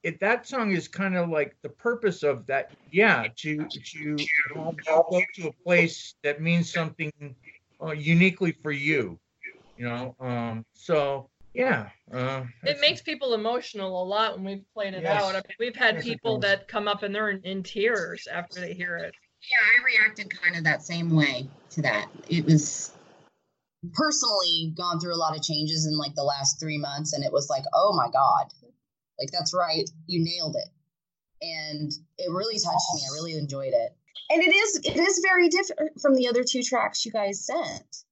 it, 0.03 0.21
that 0.21 0.47
song 0.47 0.73
is 0.73 0.89
kind 0.89 1.17
of 1.17 1.29
like 1.29 1.57
the 1.63 1.69
purpose 1.69 2.23
of 2.23 2.47
that 2.47 2.71
yeah 2.91 3.27
to 3.37 3.67
to 3.69 4.17
go 4.55 5.23
to 5.35 5.49
a 5.49 5.53
place 5.65 6.15
that 6.23 6.41
means 6.41 6.73
something 6.73 7.13
uh, 7.83 7.93
uniquely 7.93 8.53
for 8.53 8.73
you 8.73 9.19
you 9.77 9.85
know 9.85 10.15
um 10.21 10.65
so 10.73 11.29
yeah 11.55 11.89
uh, 12.13 12.43
it 12.65 12.79
makes 12.81 13.03
people 13.03 13.35
emotional 13.35 14.03
a 14.03 14.05
lot 14.05 14.37
when 14.37 14.45
we've 14.45 14.75
played 14.75 14.95
it 14.95 15.03
yes. 15.03 15.23
out. 15.23 15.31
I 15.31 15.35
mean, 15.35 15.57
we've 15.59 15.77
had 15.77 15.97
yes, 15.97 16.05
people 16.05 16.39
that 16.39 16.69
come 16.69 16.87
up 16.89 17.03
and 17.03 17.15
they're 17.15 17.31
in, 17.31 17.41
in 17.43 17.63
tears 17.63 18.29
after 18.31 18.61
they 18.61 18.73
hear 18.73 18.97
it. 18.97 19.15
Yeah 19.43 19.81
i 19.81 19.85
reacted 19.85 20.31
kind 20.31 20.57
of 20.57 20.65
that 20.65 20.83
same 20.83 21.15
way 21.15 21.49
to 21.71 21.83
that. 21.83 22.09
It 22.29 22.45
was 22.45 22.93
personally 23.95 24.73
gone 24.77 25.01
through 25.01 25.15
a 25.15 25.17
lot 25.17 25.37
of 25.37 25.43
changes 25.43 25.87
in 25.87 25.97
like 25.97 26.15
the 26.15 26.23
last 26.23 26.61
three 26.61 26.77
months 26.77 27.15
and 27.15 27.25
it 27.25 27.33
was 27.33 27.49
like 27.49 27.65
oh 27.73 27.95
my 27.95 28.11
god 28.13 28.53
like 29.21 29.31
that's 29.31 29.55
right. 29.55 29.89
You 30.07 30.25
nailed 30.25 30.57
it. 30.57 30.69
And 31.43 31.93
it 32.19 32.31
really 32.31 32.59
touched 32.59 32.95
me. 32.95 33.03
I 33.09 33.15
really 33.15 33.35
enjoyed 33.35 33.73
it. 33.73 33.97
And 34.31 34.43
it 34.43 34.55
is 34.55 34.81
it 34.85 34.97
is 34.97 35.21
very 35.23 35.49
different 35.49 36.01
from 36.01 36.15
the 36.15 36.29
other 36.29 36.45
two 36.45 36.63
tracks 36.63 37.05
you 37.05 37.13
guys 37.13 37.45
sent 37.45 38.05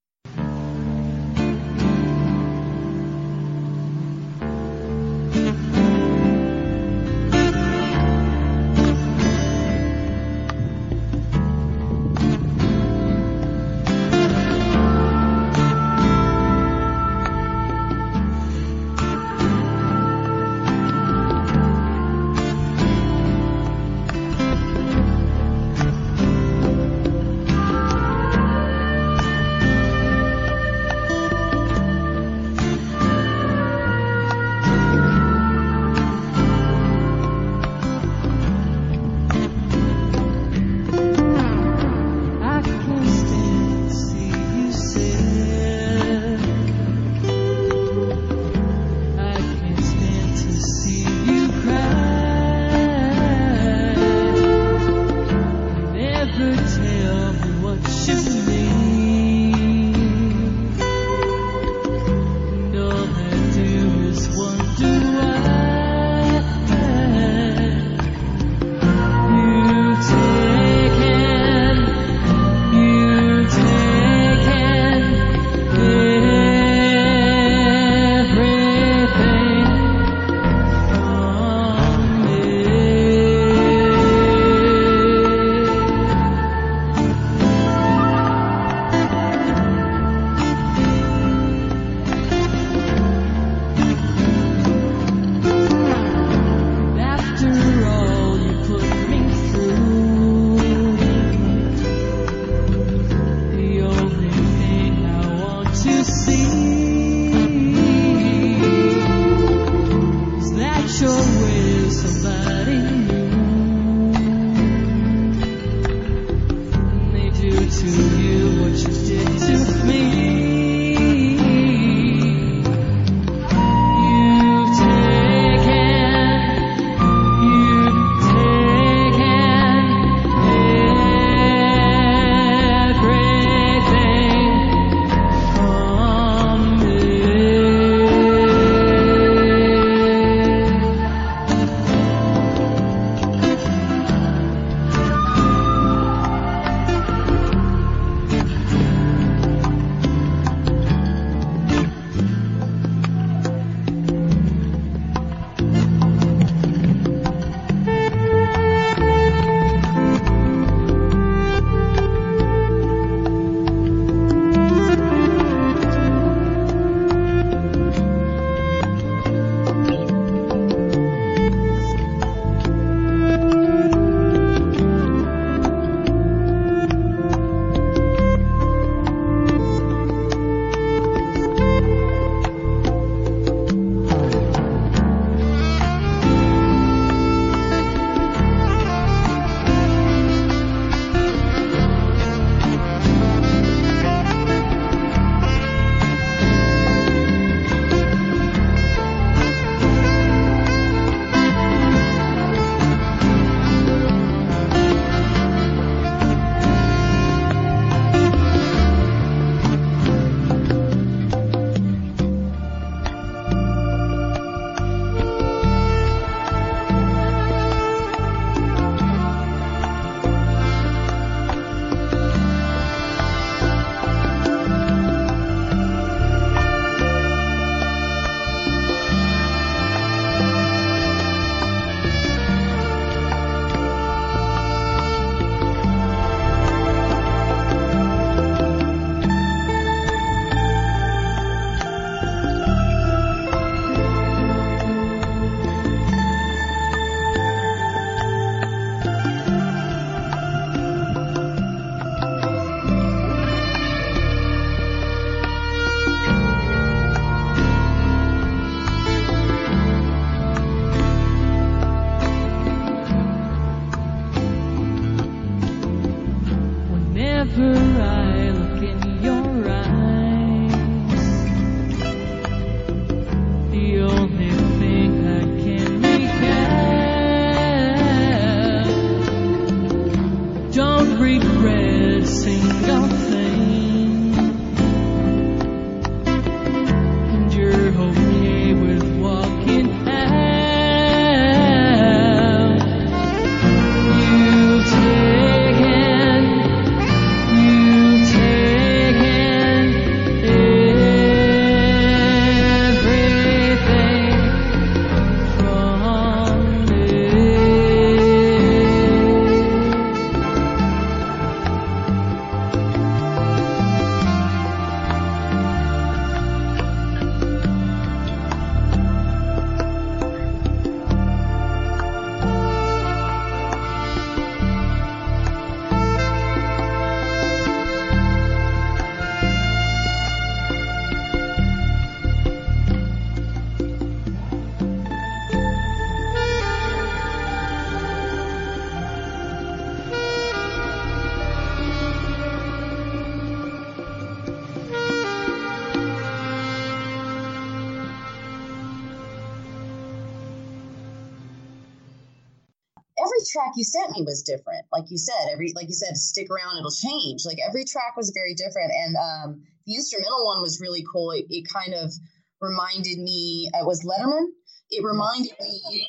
track 353.69 353.77
you 353.77 353.85
sent 353.85 354.11
me 354.13 354.23
was 354.25 354.43
different. 354.43 354.87
Like 354.93 355.05
you 355.11 355.19
said, 355.19 355.49
every 355.53 355.73
like 355.75 355.89
you 355.89 355.95
said, 355.95 356.17
stick 356.17 356.49
around, 356.51 356.79
it'll 356.79 356.91
change. 356.91 357.45
Like 357.45 357.59
every 357.67 357.85
track 357.85 358.17
was 358.17 358.33
very 358.35 358.55
different, 358.55 358.93
and 358.93 359.17
um, 359.17 359.63
the 359.87 359.95
instrumental 359.95 360.47
one 360.47 360.63
was 360.63 360.81
really 360.81 361.05
cool. 361.13 361.31
It, 361.33 361.47
it 361.51 361.67
kind 361.73 361.95
of 361.95 362.13
reminded 362.61 363.19
me. 363.19 363.71
It 363.73 363.87
was 363.87 364.05
Letterman. 364.05 364.47
It 364.91 365.05
reminded 365.05 365.53
me. 365.61 366.09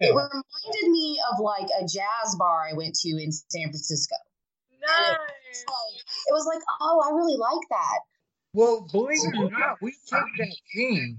It 0.00 0.10
reminded 0.10 0.90
me 0.90 1.20
of 1.32 1.40
like 1.40 1.68
a 1.80 1.82
jazz 1.82 2.36
bar 2.38 2.66
I 2.70 2.74
went 2.74 2.94
to 2.94 3.08
in 3.10 3.30
San 3.32 3.68
Francisco. 3.68 4.16
Nice. 4.80 5.16
It, 5.52 5.64
like, 5.68 6.00
it 6.28 6.32
was 6.32 6.46
like, 6.46 6.62
oh, 6.80 7.00
I 7.06 7.14
really 7.14 7.36
like 7.36 7.66
that. 7.70 7.98
Well, 8.52 8.86
believe 8.92 9.18
it 9.24 9.36
or 9.38 9.50
not, 9.50 9.78
we 9.80 9.92
took 10.08 10.24
that 10.38 10.56
theme 10.74 11.18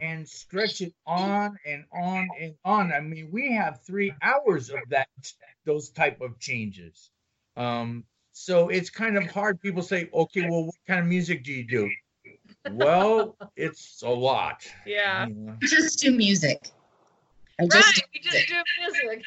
and 0.00 0.28
stretch 0.28 0.80
it 0.80 0.92
on 1.06 1.56
and 1.66 1.84
on 1.92 2.28
and 2.40 2.54
on. 2.64 2.92
I 2.92 3.00
mean, 3.00 3.28
we 3.32 3.52
have 3.52 3.80
three 3.86 4.12
hours 4.22 4.70
of 4.70 4.78
that 4.90 5.08
those 5.64 5.88
type 5.90 6.20
of 6.20 6.38
changes. 6.38 7.10
Um, 7.56 8.04
so 8.32 8.68
it's 8.68 8.90
kind 8.90 9.16
of 9.16 9.26
hard. 9.30 9.60
People 9.60 9.82
say, 9.82 10.08
okay, 10.12 10.48
well, 10.48 10.66
what 10.66 10.74
kind 10.86 11.00
of 11.00 11.06
music 11.06 11.44
do 11.44 11.52
you 11.52 11.64
do? 11.64 11.90
Well, 12.70 13.36
it's 13.56 14.02
a 14.02 14.08
lot. 14.10 14.66
Yeah. 14.86 15.26
you 15.26 15.34
know. 15.34 15.56
Just 15.60 16.00
do 16.00 16.10
music. 16.10 16.72
I 17.60 17.62
Right. 17.64 17.70
just 17.70 18.02
We 18.12 18.20
just 18.20 18.48
do 18.48 18.54
music. 18.80 19.24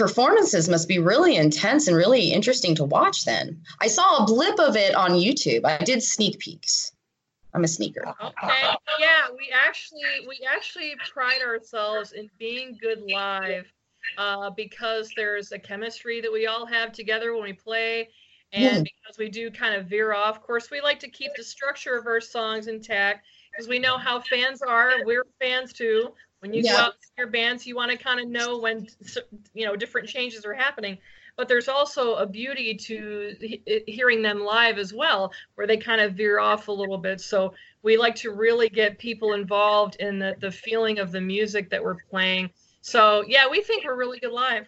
Performances 0.00 0.68
must 0.68 0.88
be 0.88 0.98
really 0.98 1.36
intense 1.36 1.86
and 1.86 1.96
really 1.96 2.32
interesting 2.32 2.74
to 2.74 2.84
watch 2.84 3.24
then. 3.24 3.60
I 3.80 3.86
saw 3.86 4.18
a 4.18 4.26
blip 4.26 4.58
of 4.58 4.74
it 4.76 4.94
on 4.94 5.10
YouTube. 5.12 5.64
I 5.64 5.84
did 5.84 6.02
sneak 6.02 6.38
peeks. 6.38 6.92
I'm 7.52 7.64
a 7.64 7.68
sneaker. 7.68 8.06
Okay. 8.08 8.74
Yeah, 8.98 9.28
we 9.36 9.52
actually 9.52 10.26
we 10.26 10.40
actually 10.50 10.94
pride 11.12 11.42
ourselves 11.44 12.12
in 12.12 12.30
being 12.38 12.78
good 12.80 13.02
live 13.12 13.66
uh, 14.16 14.50
because 14.50 15.12
there's 15.16 15.52
a 15.52 15.58
chemistry 15.58 16.20
that 16.20 16.32
we 16.32 16.46
all 16.46 16.64
have 16.64 16.92
together 16.92 17.34
when 17.34 17.42
we 17.42 17.52
play, 17.52 18.08
and 18.52 18.62
Yeah. 18.62 18.82
because 18.82 19.18
we 19.18 19.28
do 19.28 19.50
kind 19.50 19.74
of 19.74 19.86
veer 19.86 20.14
off. 20.14 20.36
Of 20.36 20.42
course, 20.42 20.70
we 20.70 20.80
like 20.80 21.00
to 21.00 21.10
keep 21.10 21.32
the 21.36 21.44
structure 21.44 21.98
of 21.98 22.06
our 22.06 22.20
songs 22.20 22.68
intact 22.68 23.26
because 23.50 23.68
we 23.68 23.78
know 23.78 23.98
how 23.98 24.20
fans 24.20 24.62
are. 24.62 25.04
We're 25.04 25.26
fans 25.40 25.72
too. 25.72 26.14
When 26.40 26.52
you 26.54 26.64
go 26.64 26.74
Yeah. 26.74 26.82
out 26.86 26.92
to 27.00 27.08
your 27.18 27.28
bands, 27.28 27.66
you 27.66 27.76
want 27.76 27.90
to 27.92 27.98
kind 27.98 28.20
of 28.20 28.28
know 28.28 28.58
when 28.58 28.86
you 29.54 29.66
know 29.66 29.76
different 29.76 30.08
changes 30.08 30.44
are 30.44 30.54
happening. 30.54 30.98
But 31.36 31.48
there's 31.48 31.68
also 31.68 32.14
a 32.16 32.26
beauty 32.26 32.74
to 32.74 33.36
he- 33.40 33.84
hearing 33.86 34.22
them 34.22 34.40
live 34.40 34.78
as 34.78 34.92
well, 34.92 35.32
where 35.54 35.66
they 35.66 35.76
kind 35.78 36.00
of 36.00 36.14
veer 36.14 36.38
off 36.40 36.68
a 36.68 36.72
little 36.72 36.98
bit. 36.98 37.20
So 37.20 37.54
we 37.82 37.96
like 37.96 38.16
to 38.16 38.30
really 38.32 38.68
get 38.68 38.98
people 38.98 39.32
involved 39.34 39.96
in 39.96 40.18
the, 40.18 40.36
the 40.40 40.50
feeling 40.52 40.98
of 40.98 41.12
the 41.12 41.20
music 41.20 41.70
that 41.70 41.82
we're 41.82 41.96
playing. 42.10 42.50
So 42.82 43.24
yeah, 43.26 43.48
we 43.50 43.62
think 43.62 43.84
we're 43.84 43.96
really 43.96 44.18
good 44.20 44.32
live. 44.32 44.66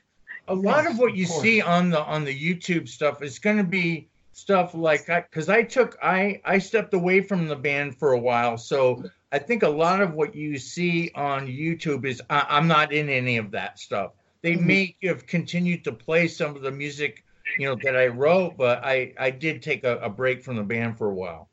a 0.49 0.55
lot 0.55 0.87
of 0.87 0.99
what 0.99 1.15
you 1.17 1.27
Of 1.27 1.27
see 1.27 1.61
on 1.61 1.91
the 1.91 2.03
on 2.05 2.25
the 2.25 2.35
YouTube 2.35 2.89
stuff 2.89 3.23
is 3.23 3.39
going 3.39 3.57
to 3.59 3.65
be 3.65 4.09
stuff 4.33 4.75
like 4.75 5.09
I 5.09 5.21
because 5.23 5.49
I 5.49 5.63
took 5.63 5.97
I 6.03 6.41
I 6.45 6.59
stepped 6.59 6.95
away 6.95 7.21
from 7.23 7.47
the 7.49 7.57
band 7.57 7.99
for 7.99 8.13
a 8.13 8.19
while, 8.19 8.57
so 8.59 9.03
I 9.33 9.39
think 9.39 9.63
a 9.63 9.69
lot 9.69 10.03
of 10.03 10.13
what 10.13 10.35
you 10.35 10.59
see 10.59 11.11
on 11.15 11.47
YouTube 11.47 12.05
is 12.05 12.21
I, 12.29 12.47
I'm 12.51 12.69
not 12.69 12.93
in 12.93 13.09
any 13.09 13.39
of 13.39 13.51
that 13.53 13.79
stuff. 13.79 14.13
They 14.43 14.57
Mhm. 14.57 14.67
may 14.67 14.97
have 15.05 15.27
continued 15.27 15.85
to 15.85 15.93
play 15.93 16.29
some 16.29 16.55
of 16.55 16.61
the 16.61 16.71
music, 16.71 17.25
you 17.57 17.67
know, 17.67 17.75
that 17.77 17.97
I 17.97 18.09
wrote, 18.09 18.59
but 18.59 18.85
I 18.85 19.15
I 19.19 19.31
did 19.31 19.63
take 19.63 19.85
a, 19.85 19.97
a 19.99 20.11
break 20.11 20.43
from 20.43 20.57
the 20.57 20.63
band 20.63 20.99
for 20.99 21.09
a 21.09 21.15
while. 21.15 21.49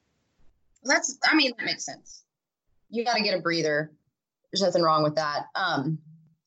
That's 0.84 1.18
I 1.24 1.36
mean 1.36 1.54
that 1.58 1.66
makes 1.66 1.86
sense. 1.86 2.26
You 2.90 3.06
got 3.06 3.16
to 3.16 3.24
get 3.24 3.38
a 3.38 3.42
breather. 3.42 3.94
There's 4.52 4.62
nothing 4.62 4.82
wrong 4.82 5.04
with 5.04 5.16
that. 5.16 5.46
Um, 5.56 6.00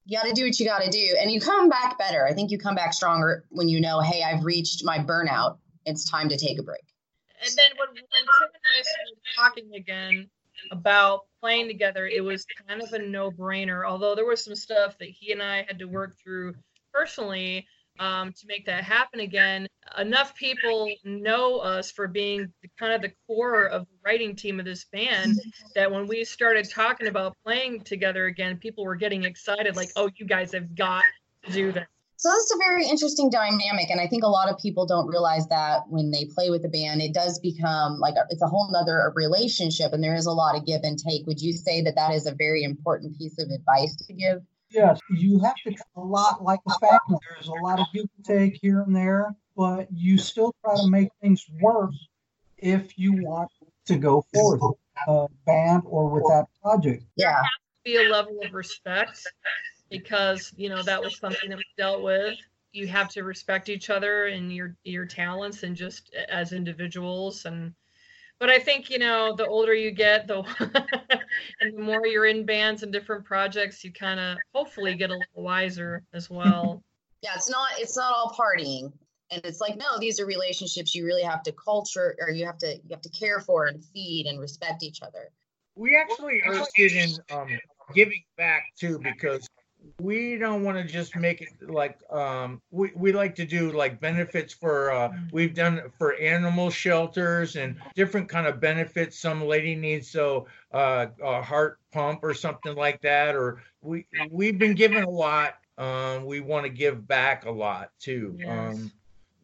you 0.04 0.18
got 0.18 0.26
to 0.26 0.34
do 0.34 0.44
what 0.44 0.58
you 0.58 0.66
got 0.66 0.82
to 0.82 0.90
do, 0.90 1.16
and 1.18 1.30
you 1.30 1.40
come 1.40 1.68
back 1.68 1.96
better. 1.96 2.26
I 2.26 2.34
think 2.34 2.50
you 2.50 2.58
come 2.58 2.74
back 2.74 2.92
stronger 2.92 3.46
when 3.50 3.68
you 3.68 3.80
know, 3.80 4.00
hey, 4.00 4.22
I've 4.22 4.44
reached 4.44 4.84
my 4.84 4.98
burnout. 4.98 5.58
It's 5.86 6.10
time 6.10 6.28
to 6.28 6.36
take 6.36 6.58
a 6.58 6.62
break. 6.62 6.82
And 7.40 7.56
then 7.56 7.70
when, 7.78 7.88
when 7.88 8.02
Tim 8.02 8.50
and 8.52 8.62
I 8.76 8.82
started 8.82 9.18
talking 9.36 9.74
again 9.74 10.30
about 10.72 11.26
playing 11.40 11.68
together, 11.68 12.06
it 12.06 12.24
was 12.24 12.44
kind 12.66 12.82
of 12.82 12.92
a 12.92 12.98
no-brainer. 12.98 13.86
Although 13.86 14.16
there 14.16 14.26
was 14.26 14.44
some 14.44 14.56
stuff 14.56 14.98
that 14.98 15.10
he 15.10 15.30
and 15.30 15.42
I 15.42 15.58
had 15.68 15.78
to 15.78 15.84
work 15.84 16.16
through 16.18 16.54
personally 16.92 17.66
um, 17.98 18.32
to 18.32 18.46
make 18.46 18.66
that 18.66 18.84
happen 18.84 19.20
again. 19.20 19.68
Enough 19.98 20.34
people 20.34 20.90
know 21.04 21.58
us 21.58 21.90
for 21.90 22.08
being 22.08 22.52
kind 22.78 22.94
of 22.94 23.02
the 23.02 23.12
core 23.26 23.66
of 23.66 23.86
the 23.86 23.96
writing 24.04 24.34
team 24.34 24.58
of 24.58 24.64
this 24.64 24.86
band 24.86 25.38
that 25.74 25.90
when 25.90 26.06
we 26.06 26.24
started 26.24 26.68
talking 26.68 27.06
about 27.06 27.36
playing 27.44 27.82
together 27.82 28.26
again, 28.26 28.56
people 28.56 28.84
were 28.84 28.96
getting 28.96 29.24
excited, 29.24 29.76
like, 29.76 29.90
"Oh, 29.94 30.10
you 30.16 30.26
guys 30.26 30.52
have 30.52 30.74
got 30.74 31.04
to 31.44 31.52
do 31.52 31.72
this." 31.72 31.86
So 32.22 32.28
that's 32.28 32.54
a 32.54 32.58
very 32.58 32.86
interesting 32.86 33.30
dynamic, 33.30 33.90
and 33.90 34.00
I 34.00 34.06
think 34.06 34.22
a 34.22 34.28
lot 34.28 34.48
of 34.48 34.56
people 34.56 34.86
don't 34.86 35.08
realize 35.08 35.48
that 35.48 35.88
when 35.88 36.12
they 36.12 36.26
play 36.32 36.50
with 36.50 36.64
a 36.64 36.68
band, 36.68 37.02
it 37.02 37.12
does 37.12 37.40
become 37.40 37.98
like 37.98 38.14
a, 38.14 38.24
it's 38.30 38.40
a 38.40 38.46
whole 38.46 38.70
nother 38.70 39.12
relationship, 39.16 39.92
and 39.92 40.04
there 40.04 40.14
is 40.14 40.26
a 40.26 40.30
lot 40.30 40.56
of 40.56 40.64
give 40.64 40.82
and 40.84 40.96
take. 40.96 41.26
Would 41.26 41.40
you 41.40 41.52
say 41.52 41.82
that 41.82 41.96
that 41.96 42.14
is 42.14 42.26
a 42.26 42.34
very 42.38 42.62
important 42.62 43.18
piece 43.18 43.40
of 43.40 43.48
advice 43.50 43.96
to 44.06 44.12
give? 44.12 44.38
Yes, 44.70 45.00
you 45.10 45.40
have 45.40 45.56
to 45.66 45.74
a 45.96 46.00
lot 46.00 46.44
like 46.44 46.60
a 46.68 46.78
family. 46.78 47.18
There's 47.28 47.48
a 47.48 47.60
lot 47.64 47.80
of 47.80 47.86
give 47.92 48.06
and 48.16 48.24
take 48.24 48.56
here 48.62 48.82
and 48.82 48.94
there, 48.94 49.34
but 49.56 49.88
you 49.92 50.16
still 50.16 50.54
try 50.64 50.76
to 50.76 50.88
make 50.88 51.08
things 51.20 51.44
work 51.60 51.90
if 52.56 52.96
you 52.96 53.14
want 53.20 53.50
to 53.86 53.96
go 53.96 54.24
forward 54.32 54.60
with 54.62 54.76
a 55.08 55.10
uh, 55.10 55.26
band 55.44 55.82
or 55.86 56.08
with 56.08 56.22
that 56.28 56.46
project. 56.62 57.02
Yeah, 57.16 57.42
be 57.84 57.96
a 57.96 58.08
level 58.08 58.38
of 58.44 58.54
respect 58.54 59.26
because 59.92 60.52
you 60.56 60.68
know 60.68 60.82
that 60.82 61.02
was 61.02 61.18
something 61.18 61.50
that 61.50 61.58
we 61.58 61.64
dealt 61.76 62.02
with. 62.02 62.36
You 62.72 62.86
have 62.88 63.08
to 63.10 63.22
respect 63.22 63.68
each 63.68 63.90
other 63.90 64.26
and 64.26 64.52
your 64.52 64.74
your 64.82 65.06
talents 65.06 65.62
and 65.62 65.76
just 65.76 66.14
as 66.28 66.52
individuals 66.52 67.44
and 67.44 67.74
but 68.42 68.50
I 68.50 68.58
think 68.58 68.90
you 68.90 68.98
know 68.98 69.36
the 69.36 69.46
older 69.46 69.72
you 69.72 69.92
get, 69.92 70.26
the 70.26 70.42
and 71.60 71.76
the 71.76 71.80
more 71.80 72.04
you're 72.08 72.26
in 72.26 72.44
bands 72.44 72.82
and 72.82 72.92
different 72.92 73.24
projects, 73.24 73.84
you 73.84 73.92
kind 73.92 74.18
of 74.18 74.36
hopefully 74.52 74.96
get 74.96 75.10
a 75.10 75.12
little 75.12 75.44
wiser 75.44 76.02
as 76.12 76.28
well. 76.28 76.82
yeah, 77.22 77.30
it's 77.36 77.48
not 77.48 77.68
it's 77.78 77.96
not 77.96 78.12
all 78.12 78.36
partying, 78.36 78.92
and 79.30 79.42
it's 79.44 79.60
like 79.60 79.76
no, 79.76 79.96
these 80.00 80.18
are 80.18 80.26
relationships 80.26 80.92
you 80.92 81.04
really 81.04 81.22
have 81.22 81.44
to 81.44 81.52
culture 81.52 82.16
or 82.20 82.30
you 82.30 82.44
have 82.44 82.58
to 82.58 82.74
you 82.74 82.90
have 82.90 83.02
to 83.02 83.10
care 83.10 83.38
for 83.38 83.66
and 83.66 83.84
feed 83.94 84.26
and 84.26 84.40
respect 84.40 84.82
each 84.82 85.02
other. 85.02 85.30
We 85.76 85.96
actually 85.96 86.42
are 86.44 86.66
getting 86.76 87.16
um, 87.30 87.46
giving 87.94 88.24
back 88.36 88.64
too 88.76 88.98
because 88.98 89.46
we 90.00 90.36
don't 90.36 90.62
want 90.64 90.76
to 90.78 90.84
just 90.84 91.16
make 91.16 91.40
it 91.40 91.48
like 91.68 91.98
um 92.10 92.60
we, 92.70 92.90
we 92.94 93.12
like 93.12 93.34
to 93.34 93.44
do 93.44 93.72
like 93.72 94.00
benefits 94.00 94.52
for 94.52 94.90
uh 94.92 95.10
we've 95.32 95.54
done 95.54 95.82
for 95.98 96.14
animal 96.14 96.70
shelters 96.70 97.56
and 97.56 97.76
different 97.94 98.28
kind 98.28 98.46
of 98.46 98.60
benefits 98.60 99.18
some 99.18 99.44
lady 99.44 99.74
needs 99.74 100.10
so 100.10 100.46
uh 100.72 101.06
a 101.22 101.42
heart 101.42 101.78
pump 101.92 102.20
or 102.22 102.34
something 102.34 102.74
like 102.76 103.00
that 103.00 103.34
or 103.34 103.62
we 103.82 104.06
we've 104.30 104.58
been 104.58 104.74
given 104.74 105.02
a 105.04 105.10
lot 105.10 105.54
um 105.78 106.24
we 106.24 106.40
want 106.40 106.64
to 106.64 106.70
give 106.70 107.06
back 107.06 107.44
a 107.46 107.50
lot 107.50 107.90
too 107.98 108.36
Yes. 108.38 108.48
um 108.48 108.92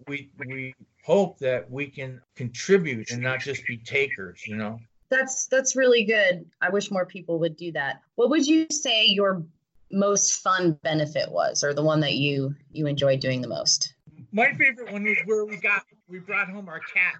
we 0.07 0.31
we 0.47 0.75
hope 1.05 1.39
that 1.39 1.71
we 1.71 1.87
can 1.87 2.21
contribute 2.37 3.11
and 3.11 3.23
not 3.23 3.41
just 3.41 3.67
be 3.67 3.77
takers 3.79 4.47
you 4.47 4.57
know 4.57 4.79
That's 5.11 5.47
that's 5.47 5.75
really 5.75 6.05
good. 6.05 6.45
I 6.61 6.69
wish 6.69 6.91
more 6.91 7.07
people 7.07 7.39
would 7.39 7.57
do 7.57 7.73
that. 7.73 8.03
What 8.17 8.29
would 8.29 8.47
you 8.47 8.67
say 8.71 9.07
your 9.07 9.43
most 9.91 10.35
fun 10.43 10.79
benefit 10.83 11.31
was, 11.31 11.65
or 11.65 11.75
the 11.75 11.83
one 11.83 12.01
that 12.01 12.15
you 12.15 12.55
you 12.73 12.87
enjoyed 12.87 13.21
doing 13.21 13.41
the 13.41 13.49
most? 13.49 13.95
my 14.33 14.53
favorite 14.55 14.93
one 14.93 15.05
was 15.05 15.17
where 15.25 15.45
we 15.47 15.57
got 15.57 15.83
we 16.09 16.19
brought 16.19 16.51
home 16.51 16.69
our 16.69 16.81
cat 16.81 17.15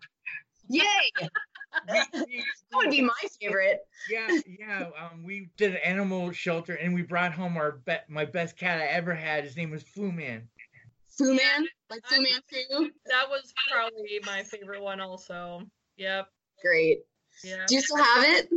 Yay! 0.69 0.83
That 1.87 2.09
would 2.73 2.91
be 2.91 3.03
my 3.03 3.13
favorite. 3.41 3.81
yeah, 4.11 4.27
yeah. 4.59 4.89
Um, 4.99 5.23
we 5.23 5.51
did 5.59 5.73
an 5.73 5.81
animal 5.85 6.33
shelter, 6.33 6.75
and 6.75 6.95
we 6.95 7.03
brought 7.03 7.33
home 7.33 7.59
our 7.59 7.73
be- 7.85 7.99
my 8.09 8.25
best 8.25 8.57
cat 8.57 8.81
I 8.81 8.87
ever 8.87 9.15
had. 9.15 9.45
His 9.45 9.55
name 9.55 9.71
was 9.71 9.83
Fu 9.83 10.11
Man. 10.11 10.49
Fu 11.11 11.35
Man, 11.35 11.67
like 11.91 12.01
Fu 12.07 12.17
Man 12.23 12.41
Fu. 12.49 12.91
that 13.07 13.29
was 13.29 13.53
probably 13.71 14.19
my 14.25 14.43
favorite 14.45 14.83
one 14.83 15.01
also. 15.01 15.61
Yep. 15.99 16.29
Great. 16.63 17.01
Yeah. 17.45 17.65
Do 17.69 17.75
you 17.75 17.83
still 17.83 18.03
have 18.03 18.25
it? 18.25 18.49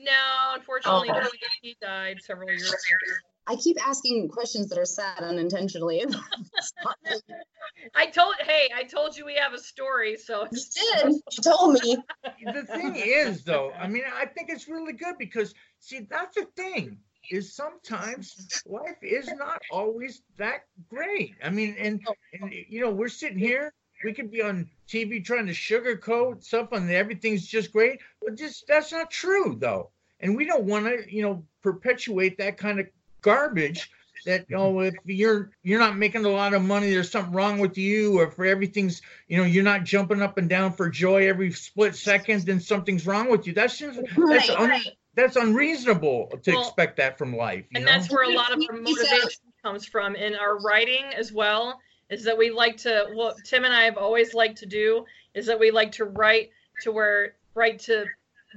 No, 0.00 0.54
unfortunately, 0.54 1.10
Oh. 1.10 1.30
he 1.62 1.76
died 1.80 2.20
several 2.22 2.48
years 2.48 2.68
ago. 2.68 3.14
I 3.46 3.56
keep 3.56 3.76
asking 3.86 4.28
questions 4.28 4.68
that 4.68 4.78
are 4.78 4.84
sad 4.84 5.22
unintentionally. 5.22 6.04
I 7.94 8.06
told, 8.06 8.34
hey, 8.40 8.70
I 8.74 8.84
told 8.84 9.16
you 9.16 9.26
we 9.26 9.34
have 9.34 9.52
a 9.52 9.58
story, 9.58 10.16
so 10.16 10.46
you 10.52 10.60
did. 10.74 11.12
You 11.12 11.42
told 11.42 11.74
me. 11.82 11.98
The 12.44 12.62
thing 12.64 12.94
is, 12.96 13.42
though, 13.42 13.72
I 13.72 13.88
mean, 13.88 14.04
I 14.14 14.26
think 14.26 14.50
it's 14.50 14.68
really 14.68 14.92
good 14.92 15.16
because 15.18 15.52
see, 15.80 16.06
that's 16.08 16.36
the 16.36 16.46
thing 16.56 16.98
is 17.30 17.54
sometimes 17.54 18.62
life 18.66 18.98
is 19.02 19.28
not 19.36 19.60
always 19.70 20.22
that 20.38 20.60
great. 20.88 21.34
I 21.42 21.50
mean, 21.50 21.76
and 21.78 22.00
oh. 22.06 22.14
and 22.32 22.52
you 22.68 22.80
know, 22.80 22.90
we're 22.90 23.08
sitting 23.08 23.38
here. 23.38 23.72
We 24.04 24.12
could 24.12 24.30
be 24.30 24.42
on 24.42 24.68
TV 24.88 25.20
trying 25.24 25.46
to 25.46 25.52
sugarcoat 25.52 26.44
something 26.44 26.78
and 26.78 26.90
everything's 26.90 27.46
just 27.46 27.72
great, 27.72 28.00
but 28.22 28.36
just 28.36 28.66
that's 28.66 28.92
not 28.92 29.10
true, 29.10 29.56
though. 29.58 29.90
And 30.20 30.36
we 30.36 30.44
don't 30.44 30.64
want 30.64 30.86
to, 30.86 31.12
you 31.14 31.22
know, 31.22 31.44
perpetuate 31.62 32.38
that 32.38 32.56
kind 32.58 32.80
of 32.80 32.86
garbage 33.22 33.90
that 34.24 34.44
you 34.48 34.56
know 34.56 34.80
if 34.80 34.94
you're 35.04 35.50
you're 35.62 35.78
not 35.78 35.96
making 35.96 36.24
a 36.24 36.28
lot 36.28 36.52
of 36.54 36.62
money 36.62 36.90
there's 36.90 37.10
something 37.10 37.32
wrong 37.32 37.58
with 37.58 37.78
you 37.78 38.18
or 38.18 38.30
for 38.30 38.44
everything's 38.44 39.00
you 39.28 39.36
know 39.38 39.44
you're 39.44 39.64
not 39.64 39.84
jumping 39.84 40.20
up 40.22 40.36
and 40.38 40.48
down 40.48 40.72
for 40.72 40.90
joy 40.90 41.26
every 41.28 41.50
split 41.52 41.94
second 41.94 42.42
then 42.46 42.60
something's 42.60 43.06
wrong 43.06 43.30
with 43.30 43.46
you 43.46 43.52
that's 43.54 43.78
just 43.78 43.98
that's 44.28 44.48
Right, 44.48 44.50
un, 44.50 44.68
right. 44.70 44.86
that's 45.14 45.36
unreasonable 45.36 46.28
to 46.42 46.52
Well, 46.52 46.60
expect 46.60 46.96
that 46.98 47.16
from 47.18 47.34
life 47.36 47.66
you 47.70 47.76
and 47.76 47.84
know 47.84 47.90
that's 47.92 48.10
where 48.10 48.24
a 48.24 48.34
lot 48.34 48.52
of 48.52 48.62
our 48.68 48.76
motivation 48.76 49.40
comes 49.62 49.86
from 49.86 50.14
in 50.16 50.34
our 50.34 50.58
writing 50.60 51.04
as 51.16 51.32
well 51.32 51.80
is 52.10 52.24
that 52.24 52.36
we 52.36 52.50
like 52.50 52.76
to 52.76 53.06
what 53.12 53.36
tim 53.44 53.64
and 53.64 53.74
i 53.74 53.82
have 53.82 53.96
always 53.96 54.34
liked 54.34 54.58
to 54.58 54.66
do 54.66 55.04
is 55.34 55.46
that 55.46 55.58
we 55.58 55.70
like 55.70 55.92
to 55.92 56.04
write 56.04 56.50
to 56.80 56.92
where 56.92 57.34
write 57.54 57.78
to 57.78 58.04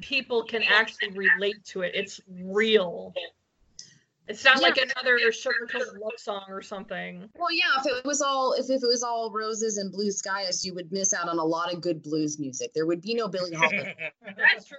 people 0.01 0.43
can 0.43 0.63
actually 0.63 1.09
relate 1.09 1.63
to 1.63 1.81
it 1.81 1.91
it's 1.93 2.19
real 2.41 3.13
it's 4.27 4.45
not 4.45 4.61
like 4.61 4.77
another 4.77 5.19
sugar-coated 5.31 5.99
love 5.99 6.13
song 6.17 6.45
or 6.47 6.61
something 6.61 7.29
Well, 7.35 7.51
yeah. 7.51 7.79
If 7.79 7.97
it 7.97 8.05
was 8.05 8.21
all 8.21 8.53
if, 8.53 8.69
if 8.69 8.81
it 8.81 8.87
was 8.87 9.03
all 9.03 9.31
roses 9.31 9.77
and 9.77 9.91
blue 9.91 10.11
skies, 10.11 10.65
you 10.65 10.73
would 10.75 10.91
miss 10.91 11.13
out 11.13 11.27
on 11.27 11.39
a 11.39 11.43
lot 11.43 11.73
of 11.73 11.81
good 11.81 12.01
blues 12.01 12.39
music. 12.39 12.73
There 12.73 12.85
would 12.85 13.01
be 13.01 13.13
no 13.13 13.27
Billie 13.27 13.53
Holiday. 13.53 13.95
that's 14.37 14.65
true 14.65 14.77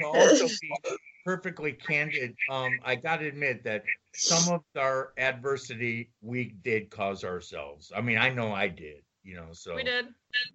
to 0.00 0.06
also 0.06 0.48
be 0.48 0.96
perfectly 1.28 1.72
candid 1.72 2.34
um 2.50 2.72
i 2.84 2.94
gotta 2.94 3.26
admit 3.26 3.62
that 3.62 3.82
some 4.14 4.54
of 4.54 4.62
our 4.76 5.12
adversity 5.18 6.08
we 6.22 6.54
did 6.64 6.88
cause 6.88 7.22
ourselves 7.22 7.92
i 7.94 8.00
mean 8.00 8.16
i 8.16 8.30
know 8.30 8.52
i 8.52 8.66
did 8.66 9.02
you 9.22 9.34
know 9.36 9.48
so 9.52 9.74
we 9.74 9.82
did 9.82 10.06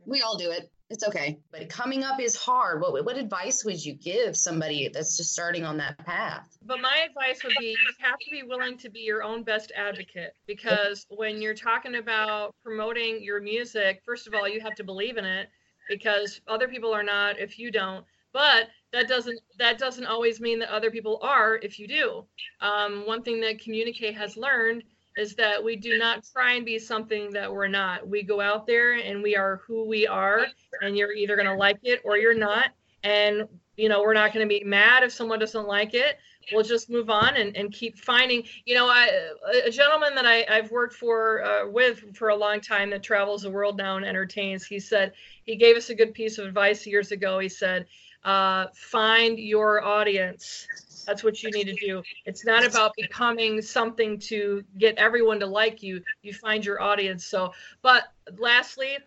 we 0.06 0.22
all 0.22 0.38
do 0.38 0.52
it. 0.52 0.70
It's 0.90 1.08
okay. 1.08 1.40
But 1.52 1.70
coming 1.70 2.04
up 2.04 2.20
is 2.20 2.36
hard. 2.36 2.82
What 2.82 3.06
what 3.06 3.18
advice 3.18 3.64
would 3.66 3.84
you 3.84 3.94
give 3.94 4.38
somebody 4.38 4.90
that's 4.94 5.18
just 5.18 5.32
starting 5.32 5.66
on 5.66 5.78
that 5.78 5.98
path? 5.98 6.56
But 6.62 6.82
my 6.82 7.08
advice 7.08 7.44
would 7.44 7.56
be 7.60 7.68
you 7.68 7.94
have 8.00 8.20
to 8.20 8.32
be 8.32 8.44
willing 8.44 8.78
to 8.80 8.90
be 8.90 9.00
your 9.00 9.24
own 9.24 9.44
best 9.44 9.72
advocate 9.76 10.34
because 10.46 11.06
when 11.10 11.42
you're 11.42 11.56
talking 11.56 11.96
about 11.96 12.54
promoting 12.64 13.24
your 13.24 13.42
music, 13.42 14.02
first 14.06 14.28
of 14.28 14.34
all, 14.34 14.48
you 14.48 14.62
have 14.62 14.76
to 14.76 14.84
believe 14.84 15.18
in 15.18 15.26
it 15.26 15.50
because 15.90 16.42
other 16.48 16.68
people 16.68 16.94
are 16.94 17.04
not 17.04 17.40
if 17.40 17.58
you 17.58 17.72
don't. 17.72 18.06
But 18.32 18.68
that 18.94 19.08
doesn't 19.08 19.40
that 19.58 19.78
doesn't 19.78 20.06
always 20.06 20.40
mean 20.40 20.60
that 20.60 20.70
other 20.70 20.92
people 20.92 21.20
are 21.22 21.60
if 21.62 21.78
you 21.80 21.88
do. 21.88 22.24
Um, 22.62 23.06
one 23.06 23.24
thing 23.24 23.42
that 23.42 23.60
Communique 23.60 24.14
has 24.14 24.38
learned 24.38 24.84
is 25.18 25.36
that 25.36 25.64
we 25.64 25.76
do 25.76 25.98
not 25.98 26.24
try 26.32 26.54
and 26.54 26.66
be 26.66 26.80
something 26.80 27.32
that 27.32 27.52
we're 27.52 27.68
not. 27.68 28.08
We 28.08 28.24
go 28.24 28.40
out 28.40 28.66
there 28.66 28.94
and 28.94 29.22
we 29.22 29.36
are 29.36 29.62
who 29.68 29.86
we 29.86 30.08
are, 30.08 30.46
and 30.82 30.96
you're 30.96 31.14
either 31.14 31.36
going 31.36 31.48
to 31.48 31.56
like 31.56 31.80
it 31.84 32.02
or 32.06 32.18
you're 32.18 32.38
not. 32.38 32.70
And 33.04 33.48
you 33.76 33.90
know, 33.90 34.02
we're 34.02 34.14
not 34.14 34.34
going 34.34 34.48
to 34.48 34.50
be 34.50 34.64
mad 34.64 35.04
if 35.04 35.12
someone 35.12 35.40
doesn't 35.40 35.68
like 35.68 35.94
it 35.94 36.18
we'll 36.52 36.64
just 36.64 36.90
move 36.90 37.10
on 37.10 37.36
and, 37.36 37.56
and 37.56 37.72
keep 37.72 37.98
finding 37.98 38.44
you 38.66 38.76
know 38.76 38.88
I, 38.88 39.10
a 39.66 39.72
gentleman 39.72 40.16
that 40.16 40.26
I, 40.26 40.46
i've 40.50 40.72
worked 40.72 40.96
for 40.96 41.44
uh, 41.44 41.70
with 41.70 42.16
for 42.16 42.30
a 42.30 42.36
long 42.36 42.60
time 42.60 42.90
that 42.92 43.04
travels 43.04 43.44
the 43.44 43.52
world 43.52 43.78
now 43.78 43.98
and 43.98 44.06
entertains 44.06 44.66
he 44.66 44.80
said 44.80 45.14
he 45.44 45.56
gave 45.56 45.76
us 45.76 45.90
a 45.90 45.96
good 45.96 46.14
piece 46.14 46.38
of 46.38 46.46
advice 46.46 46.86
years 46.88 47.12
ago. 47.12 47.40
He 47.40 47.50
said 47.50 47.86
uh, 48.24 48.68
find 48.74 49.38
your 49.38 49.84
audience. 49.84 50.68
That's 51.06 51.24
what 51.24 51.44
you 51.44 51.52
need 51.52 51.66
to 51.66 51.76
do. 51.86 52.02
It's 52.26 52.46
not 52.46 52.66
about 52.66 52.94
becoming 52.96 53.62
something 53.62 54.18
to 54.22 54.64
get 54.78 54.98
everyone 54.98 55.42
to 55.42 55.46
like 55.46 55.84
you. 55.84 56.02
You 56.22 56.34
find 56.34 56.66
your 56.66 56.82
audience. 56.82 57.26
So 57.26 57.52
but 57.82 58.04
lastly 58.38 58.98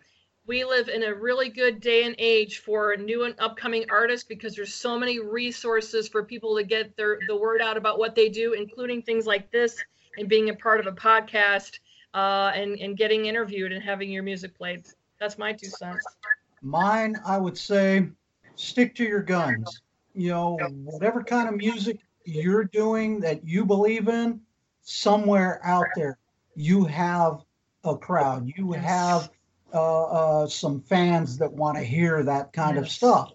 we 0.47 0.63
live 0.63 0.87
in 0.87 1.03
a 1.03 1.13
really 1.13 1.49
good 1.49 1.81
day 1.81 2.03
and 2.05 2.15
age 2.17 2.59
for 2.59 2.95
new 2.95 3.25
and 3.25 3.35
upcoming 3.37 3.85
artists 3.89 4.25
because 4.25 4.55
there's 4.55 4.73
so 4.73 4.97
many 4.97 5.19
resources 5.19 6.07
for 6.07 6.23
people 6.23 6.55
to 6.55 6.63
get 6.63 6.95
their 6.95 7.19
the 7.27 7.35
word 7.35 7.61
out 7.61 7.75
about 7.75 7.99
what 7.99 8.15
they 8.15 8.29
do, 8.29 8.53
including 8.53 9.01
things 9.01 9.27
like 9.27 9.51
this 9.51 9.83
and 10.17 10.29
being 10.29 10.49
a 10.49 10.55
part 10.55 10.79
of 10.79 10.87
a 10.87 10.93
podcast 10.93 11.79
uh, 12.13 12.51
and 12.55 12.79
and 12.79 12.97
getting 12.97 13.25
interviewed 13.25 13.73
and 13.73 13.83
having 13.83 14.09
your 14.09 14.23
music 14.23 14.57
played. 14.57 14.85
That's 15.19 15.37
my 15.37 15.51
two 15.51 15.67
cents. 15.67 16.15
Mine, 16.61 17.17
I 17.25 17.37
would 17.37 17.57
say, 17.57 18.07
stick 18.55 18.95
to 18.95 19.03
your 19.03 19.21
guns. 19.21 19.81
You 20.15 20.29
know, 20.29 20.55
whatever 20.83 21.23
kind 21.23 21.49
of 21.49 21.55
music 21.55 21.99
you're 22.23 22.63
doing 22.63 23.19
that 23.19 23.45
you 23.45 23.65
believe 23.65 24.07
in, 24.07 24.41
somewhere 24.81 25.59
out 25.63 25.93
there, 25.93 26.17
you 26.55 26.85
have 26.85 27.43
a 27.83 27.95
crowd. 27.97 28.51
You 28.55 28.71
have 28.71 29.29
some 29.71 30.81
fans 30.81 31.37
that 31.37 31.51
want 31.51 31.77
to 31.77 31.83
hear 31.83 32.23
that 32.23 32.53
kind 32.53 32.77
of 32.77 32.89
stuff. 32.89 33.31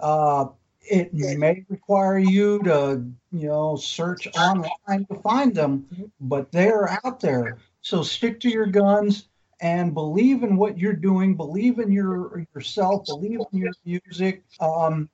Uh, 0.00 0.46
it 0.86 1.14
may 1.14 1.64
require 1.68 2.18
you 2.18 2.62
to, 2.64 3.02
you 3.32 3.48
know, 3.48 3.76
search 3.76 4.28
online 4.36 5.06
to 5.06 5.14
find 5.22 5.54
them, 5.54 5.86
but 6.20 6.52
they're 6.52 6.90
out 7.04 7.20
there. 7.20 7.58
So 7.80 8.02
stick 8.02 8.38
to 8.40 8.50
your 8.50 8.66
guns 8.66 9.28
and 9.60 9.94
believe 9.94 10.42
in 10.42 10.56
what 10.56 10.78
you're 10.78 10.92
doing. 10.92 11.36
Believe 11.36 11.78
in 11.78 11.90
your 11.90 12.46
yourself. 12.54 13.06
Believe 13.06 13.40
in 13.52 13.58
your 13.58 13.72
music. 13.84 14.42
Um, 14.60 15.08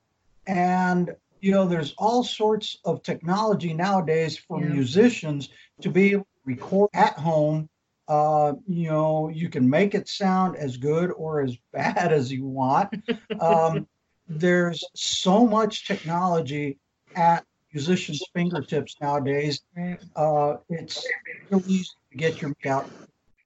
and 0.47 1.15
you 1.41 1.53
know, 1.53 1.67
there's 1.67 1.95
all 1.97 2.23
sorts 2.23 2.79
of 2.85 3.03
technology 3.03 3.73
nowadays 3.73 4.37
for 4.37 4.61
Yeah. 4.61 4.69
musicians 4.69 5.49
to 5.81 5.89
be 5.89 6.13
able 6.13 6.25
to 6.25 6.29
record 6.45 6.91
at 6.93 7.15
home. 7.15 7.70
Uh, 8.11 8.55
you 8.67 8.89
know, 8.89 9.29
you 9.29 9.49
can 9.49 9.71
make 9.71 9.95
it 9.95 10.09
sound 10.09 10.57
as 10.57 10.77
good 10.77 11.13
or 11.13 11.43
as 11.43 11.57
bad 11.73 12.13
as 12.13 12.33
you 12.33 12.45
want. 12.45 12.93
Um, 13.41 13.87
there's 14.29 14.83
so 14.97 15.47
much 15.47 15.87
technology 15.87 16.79
at 17.15 17.45
musicians' 17.73 18.25
fingertips 18.35 18.97
nowadays. 19.01 19.61
Uh, 20.17 20.57
it's 20.69 21.07
really 21.51 21.63
easy 21.69 21.91
to 22.11 22.17
get 22.17 22.43
your 22.43 22.53
out. 22.67 22.91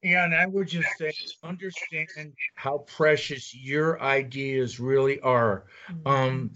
Yeah, 0.03 0.25
and 0.25 0.35
I 0.35 0.47
would 0.47 0.69
just 0.69 0.89
say, 0.97 1.13
understand 1.43 2.33
how 2.55 2.79
precious 2.79 3.55
your 3.55 4.01
ideas 4.01 4.81
really 4.81 5.21
are. 5.21 5.65
Um, 6.07 6.53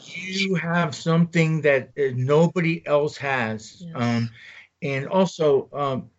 you 0.00 0.54
have 0.54 0.94
something 0.94 1.62
that 1.62 1.92
uh, 1.98 2.12
nobody 2.14 2.86
else 2.86 3.16
has. 3.16 3.82
Yes. 3.86 3.92
Um, 3.94 4.30
and 4.82 5.06
also, 5.06 5.68
um, 5.72 6.10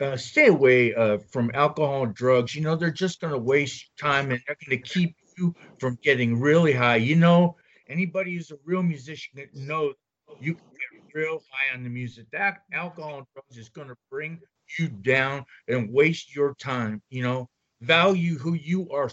uh, 0.00 0.16
stay 0.16 0.48
away 0.48 0.94
uh, 0.94 1.18
from 1.30 1.50
alcohol 1.54 2.04
and 2.04 2.14
drugs. 2.14 2.54
You 2.54 2.62
know, 2.62 2.76
they're 2.76 2.90
just 2.90 3.20
going 3.20 3.32
to 3.32 3.38
waste 3.38 3.90
time 3.98 4.30
and 4.30 4.40
they're 4.46 4.56
going 4.66 4.80
to 4.80 4.88
keep 4.88 5.16
you 5.38 5.54
from 5.78 5.98
getting 6.02 6.40
really 6.40 6.72
high. 6.72 6.96
You 6.96 7.16
know, 7.16 7.56
anybody 7.88 8.34
who's 8.34 8.50
a 8.50 8.58
real 8.64 8.82
musician 8.82 9.32
that 9.36 9.54
knows 9.54 9.94
you 10.40 10.54
can 10.54 10.64
get 10.72 11.14
real 11.14 11.42
high 11.50 11.74
on 11.74 11.84
the 11.84 11.90
music. 11.90 12.26
That 12.32 12.62
alcohol 12.72 13.18
and 13.18 13.26
drugs 13.34 13.56
is 13.56 13.68
going 13.68 13.88
to 13.88 13.96
bring 14.10 14.40
you 14.78 14.88
down 14.88 15.44
and 15.68 15.92
waste 15.92 16.34
your 16.34 16.54
time. 16.54 17.02
You 17.10 17.22
know, 17.22 17.48
value 17.80 18.36
who 18.38 18.54
you 18.54 18.90
are. 18.90 19.10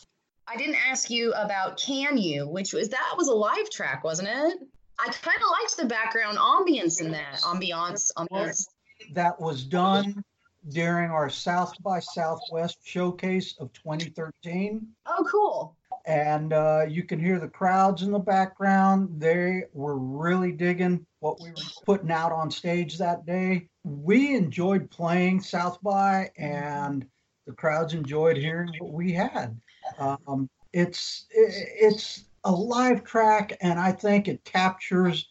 I 0.47 0.57
didn't 0.57 0.77
ask 0.89 1.09
you 1.09 1.31
about 1.33 1.79
Can 1.79 2.17
You, 2.17 2.49
which 2.49 2.73
was 2.73 2.89
that 2.89 3.13
was 3.17 3.27
a 3.27 3.33
live 3.33 3.69
track, 3.69 4.03
wasn't 4.03 4.29
it? 4.29 4.57
I 4.99 5.05
kind 5.05 5.37
of 5.37 5.49
liked 5.59 5.77
the 5.77 5.85
background 5.85 6.37
ambience 6.37 7.01
in 7.01 7.11
that. 7.11 7.41
Ambiance, 7.41 8.11
ambiance. 8.17 8.65
that 9.13 9.39
was 9.39 9.63
done 9.63 10.23
during 10.69 11.09
our 11.11 11.29
South 11.29 11.73
by 11.81 11.99
Southwest 11.99 12.79
showcase 12.83 13.55
of 13.59 13.71
2013. 13.73 14.87
Oh, 15.05 15.25
cool. 15.29 15.75
And 16.05 16.53
uh, 16.53 16.85
you 16.87 17.03
can 17.03 17.19
hear 17.19 17.39
the 17.39 17.47
crowds 17.47 18.01
in 18.01 18.11
the 18.11 18.19
background. 18.19 19.09
They 19.19 19.63
were 19.73 19.97
really 19.97 20.51
digging 20.51 21.05
what 21.19 21.39
we 21.39 21.49
were 21.49 21.55
putting 21.85 22.11
out 22.11 22.31
on 22.31 22.49
stage 22.49 22.97
that 22.97 23.25
day. 23.25 23.67
We 23.83 24.35
enjoyed 24.35 24.89
playing 24.89 25.41
South 25.41 25.79
by, 25.81 26.31
and 26.37 27.05
the 27.45 27.53
crowds 27.53 27.93
enjoyed 27.93 28.37
hearing 28.37 28.71
what 28.79 28.93
we 28.93 29.13
had. 29.13 29.59
Um, 29.99 30.49
it's 30.73 31.25
it's 31.31 32.23
a 32.43 32.51
live 32.51 33.03
track, 33.03 33.57
and 33.61 33.79
I 33.79 33.91
think 33.91 34.27
it 34.27 34.43
captures 34.43 35.27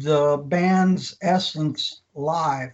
the 0.00 0.38
band's 0.38 1.16
essence 1.20 2.02
live 2.14 2.72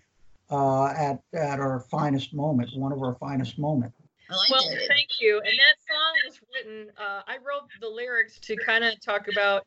uh, 0.50 0.86
at 0.86 1.20
at 1.32 1.60
our 1.60 1.80
finest 1.90 2.34
moment, 2.34 2.70
one 2.74 2.92
of 2.92 3.02
our 3.02 3.14
finest 3.14 3.58
moments. 3.58 3.96
I 4.28 4.36
liked 4.36 4.50
Well, 4.50 4.70
it. 4.70 4.82
thank 4.88 5.08
you. 5.20 5.38
And 5.38 5.58
that 5.58 5.76
song 5.88 6.12
was 6.26 6.40
written. 6.54 6.88
Uh, 6.96 7.22
I 7.26 7.36
wrote 7.38 7.68
the 7.80 7.88
lyrics 7.88 8.38
to 8.40 8.56
kind 8.56 8.84
of 8.84 9.00
talk 9.00 9.26
about, 9.28 9.66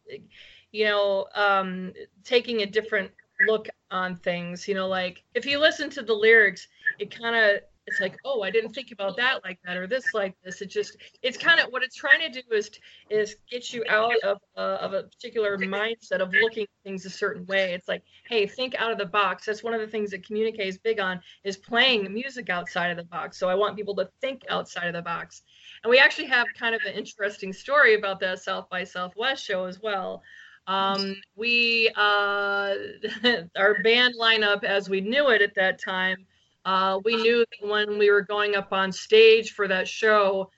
you 0.72 0.86
know, 0.86 1.28
um, 1.36 1.92
taking 2.24 2.62
a 2.62 2.66
different 2.66 3.12
look 3.46 3.68
on 3.92 4.18
things. 4.20 4.68
You 4.68 4.76
know, 4.76 4.88
like 4.88 5.24
if 5.34 5.46
you 5.46 5.60
listen 5.60 5.90
to 5.92 6.02
the 6.02 6.14
lyrics, 6.14 6.68
it 7.00 7.14
kind 7.18 7.36
of 7.36 7.62
it's 7.86 8.00
like, 8.00 8.18
oh, 8.24 8.42
I 8.42 8.50
didn't 8.50 8.74
think 8.74 8.92
about 8.92 9.18
that 9.18 9.44
like 9.44 9.60
that 9.66 9.78
or 9.78 9.88
this 9.88 10.14
like 10.14 10.36
this. 10.44 10.62
It 10.62 10.68
just 10.68 10.98
it's 11.22 11.38
kind 11.38 11.60
of 11.60 11.68
what 11.68 11.84
it's 11.84 11.96
trying 11.96 12.20
to 12.22 12.30
do 12.30 12.42
is 12.52 12.72
is 13.10 13.36
get 13.50 13.74
you 13.74 13.84
out 13.90 14.16
of 14.24 14.38
uh, 14.58 14.78
of 14.80 14.94
a 14.94 15.04
particular 15.04 15.58
mindset 15.58 16.20
of 16.20 16.32
looking 16.34 16.66
things 16.84 17.06
a 17.06 17.10
certain 17.10 17.46
way. 17.46 17.74
It's 17.74 17.88
like, 17.88 18.04
hey, 18.28 18.48
think 18.48 18.76
out 18.76 18.92
of 18.92 18.98
the 18.98 19.06
box. 19.06 19.46
That's 19.46 19.64
one 19.64 19.74
of 19.74 19.82
the 19.82 19.88
things 19.88 20.12
that 20.12 20.26
Communique 20.26 20.68
is 20.68 20.78
big 20.78 21.00
on 21.00 21.20
is 21.44 21.58
playing 21.58 22.12
music 22.14 22.50
outside 22.50 22.90
of 22.90 22.98
the 22.98 23.04
box. 23.04 23.38
So 23.38 23.50
I 23.50 23.56
want 23.56 23.76
people 23.76 23.96
to 23.96 24.10
think 24.22 24.44
outside 24.50 24.88
of 24.88 24.94
the 24.94 25.02
box. 25.02 25.44
And 25.84 25.92
we 25.92 26.00
actually 26.00 26.28
have 26.28 26.48
kind 26.58 26.76
of 26.76 26.82
an 26.86 26.94
interesting 26.94 27.52
story 27.52 27.96
about 27.96 28.20
that 28.22 28.40
South 28.40 28.70
by 28.70 28.84
Southwest 28.84 29.44
show 29.44 29.66
as 29.66 29.82
well. 29.82 30.24
Um, 30.68 31.16
we 31.36 31.92
uh, 31.96 32.76
our 33.58 33.82
band 33.84 34.16
lineup 34.20 34.64
as 34.64 34.90
we 34.90 35.02
knew 35.02 35.30
it 35.30 35.42
at 35.42 35.56
that 35.56 35.82
time. 35.82 36.26
Uh, 36.66 37.00
we 37.04 37.16
knew 37.16 37.40
that 37.40 37.68
when 37.68 37.98
we 37.98 38.10
were 38.10 38.22
going 38.22 38.56
up 38.56 38.72
on 38.72 38.92
stage 38.92 39.52
for 39.52 39.68
that 39.68 39.88
show, 39.88 40.50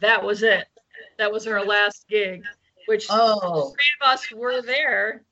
that 0.00 0.22
was 0.22 0.42
it. 0.42 0.66
That 1.18 1.30
was 1.30 1.46
our 1.46 1.64
last 1.64 2.06
gig, 2.08 2.42
which 2.86 3.06
Oh, 3.10 3.74
three 3.74 3.84
of 4.00 4.08
us 4.08 4.30
were 4.32 4.62
there, 4.62 5.24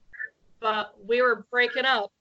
but 0.61 0.95
we 1.07 1.23
were 1.23 1.47
breaking 1.51 1.87
up, 1.87 2.13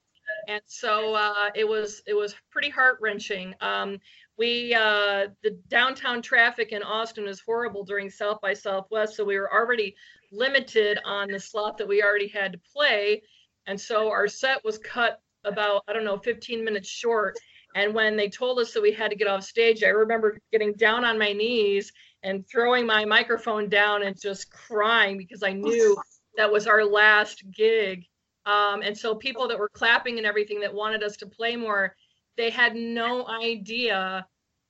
and 0.47 0.61
so 0.65 1.13
uh, 1.13 1.49
it 1.55 1.67
was 1.67 2.01
it 2.07 2.13
was 2.13 2.35
pretty 2.51 2.69
heart 2.69 2.99
wrenching. 3.01 3.53
Um, 3.59 3.99
we 4.37 4.73
uh, 4.73 5.27
the 5.43 5.59
downtown 5.67 6.21
traffic 6.21 6.71
in 6.71 6.83
Austin 6.83 7.27
is 7.27 7.41
horrible 7.41 7.83
during 7.83 8.09
South 8.09 8.39
by 8.41 8.53
Southwest, 8.53 9.15
so 9.15 9.25
we 9.25 9.37
were 9.37 9.51
already 9.51 9.95
limited 10.31 10.99
on 11.03 11.27
the 11.27 11.39
slot 11.39 11.77
that 11.77 11.87
we 11.87 12.01
already 12.01 12.27
had 12.27 12.53
to 12.53 12.59
play, 12.73 13.21
and 13.67 13.79
so 13.79 14.09
our 14.09 14.27
set 14.27 14.63
was 14.63 14.77
cut 14.77 15.21
about 15.43 15.83
I 15.87 15.93
don't 15.93 16.05
know 16.05 16.17
15 16.17 16.63
minutes 16.63 16.89
short. 16.89 17.37
And 17.75 17.93
when 17.93 18.15
they 18.17 18.29
told 18.29 18.59
us 18.59 18.73
that 18.73 18.81
we 18.81 18.91
had 18.91 19.11
to 19.11 19.15
get 19.15 19.27
off 19.27 19.43
stage, 19.43 19.83
I 19.83 19.89
remember 19.89 20.39
getting 20.51 20.73
down 20.73 21.05
on 21.05 21.19
my 21.19 21.33
knees 21.33 21.91
and 22.23 22.45
throwing 22.47 22.85
my 22.85 23.05
microphone 23.05 23.69
down 23.69 24.03
and 24.03 24.19
just 24.19 24.51
crying 24.51 25.17
because 25.17 25.43
I 25.43 25.53
knew 25.53 25.97
that 26.37 26.51
was 26.51 26.67
our 26.67 26.83
last 26.83 27.43
gig. 27.51 28.05
Um, 28.45 28.81
and 28.81 28.97
so 28.97 29.13
people 29.13 29.47
that 29.47 29.59
were 29.59 29.69
clapping 29.69 30.17
and 30.17 30.25
everything 30.25 30.59
that 30.61 30.73
wanted 30.73 31.03
us 31.03 31.17
to 31.17 31.27
play 31.27 31.55
more, 31.55 31.95
they 32.37 32.49
had 32.49 32.75
no 32.75 33.27
idea 33.27 34.25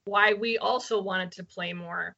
why 0.06 0.34
we 0.34 0.58
also 0.58 1.02
wanted 1.02 1.32
to 1.34 1.44
play 1.44 1.72
more. 1.72 2.16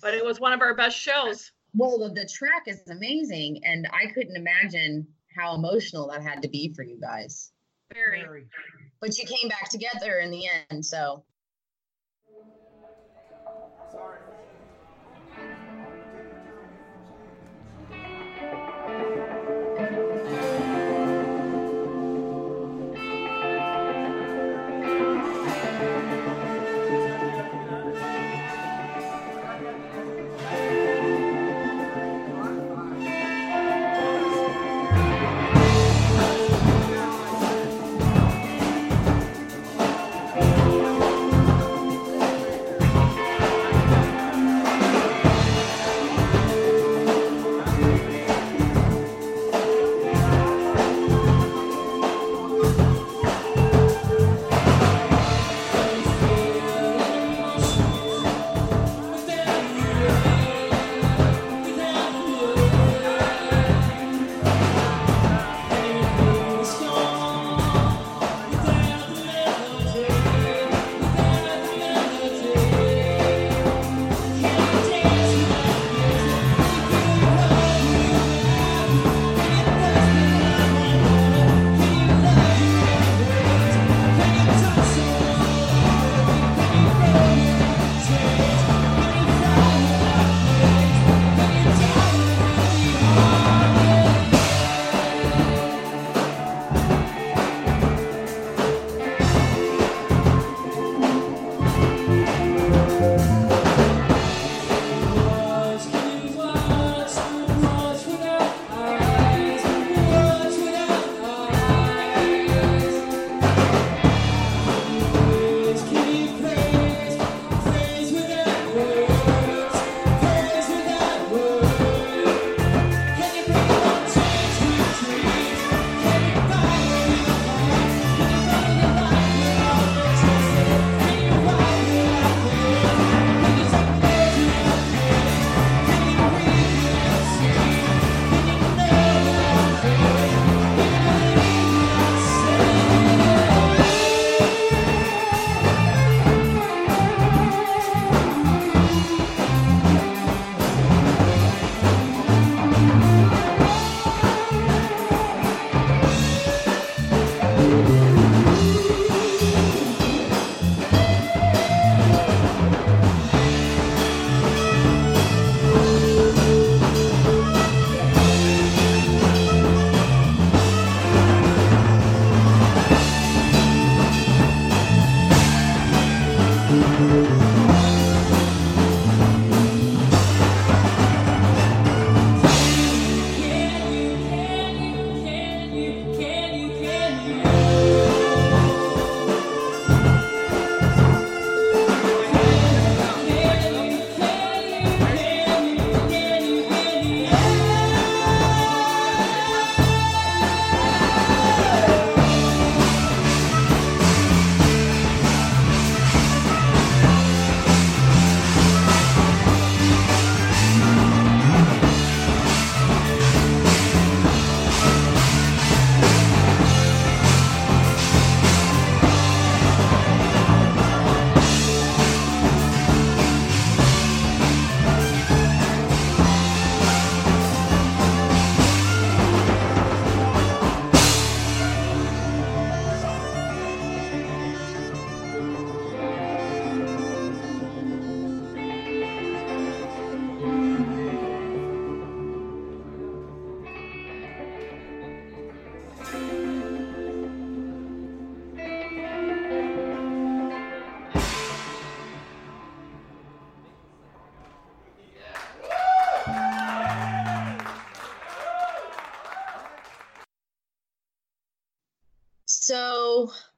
But 0.00 0.14
it 0.14 0.24
was 0.24 0.38
one 0.38 0.52
of 0.52 0.60
our 0.60 0.74
best 0.74 0.98
shows. 0.98 1.50
well, 1.74 1.98
the, 1.98 2.10
the 2.10 2.28
track 2.28 2.64
is 2.66 2.82
amazing, 2.88 3.64
and 3.64 3.88
I 3.92 4.12
couldn't 4.12 4.36
imagine 4.36 5.06
how 5.34 5.54
emotional 5.54 6.08
that 6.10 6.22
had 6.22 6.42
to 6.42 6.48
be 6.48 6.72
for 6.74 6.84
you 6.84 7.00
guys. 7.00 7.50
Very. 7.92 8.22
Very. 8.22 8.46
But 9.04 9.18
you 9.18 9.26
came 9.26 9.50
back 9.50 9.68
together 9.68 10.18
in 10.18 10.30
the 10.30 10.48
end, 10.70 10.86
so 10.86 11.26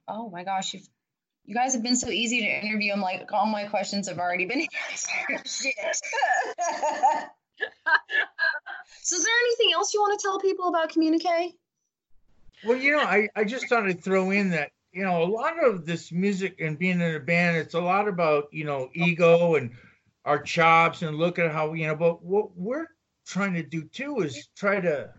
oh 0.08 0.30
my 0.30 0.44
gosh, 0.44 0.74
you've, 0.74 0.88
you 1.44 1.54
guys 1.54 1.74
have 1.74 1.82
been 1.82 1.96
so 1.96 2.08
easy 2.08 2.40
to 2.40 2.46
interview. 2.46 2.92
I'm 2.92 3.00
like, 3.00 3.32
all 3.32 3.46
my 3.46 3.64
questions 3.64 4.08
have 4.08 4.18
already 4.18 4.46
been 4.46 4.66
answered. 4.90 5.46
Shit. 5.46 5.74
so, 9.02 9.16
is 9.16 9.24
there 9.24 9.34
anything 9.44 9.72
else 9.74 9.94
you 9.94 10.00
want 10.00 10.18
to 10.18 10.22
tell 10.22 10.40
people 10.40 10.68
about 10.68 10.90
Communique? 10.90 11.54
Well, 12.64 12.76
you 12.76 12.92
know, 12.92 13.00
I, 13.02 13.28
I 13.36 13.44
just 13.44 13.68
thought 13.68 13.86
I'd 13.86 14.02
throw 14.02 14.30
in 14.30 14.50
that, 14.50 14.70
you 14.92 15.04
know, 15.04 15.22
a 15.22 15.24
lot 15.24 15.62
of 15.62 15.84
this 15.84 16.10
music 16.10 16.60
and 16.60 16.78
being 16.78 17.00
in 17.00 17.14
a 17.14 17.20
band, 17.20 17.56
it's 17.56 17.74
a 17.74 17.80
lot 17.80 18.08
about, 18.08 18.48
you 18.50 18.64
know, 18.64 18.88
ego 18.94 19.56
and 19.56 19.72
our 20.24 20.40
chops 20.42 21.02
and 21.02 21.16
look 21.16 21.38
at 21.38 21.52
how, 21.52 21.74
you 21.74 21.86
know, 21.86 21.94
but 21.94 22.24
what 22.24 22.56
we're 22.56 22.86
trying 23.26 23.54
to 23.54 23.62
do 23.62 23.84
too 23.84 24.20
is 24.20 24.48
try 24.56 24.80
to, 24.80 25.12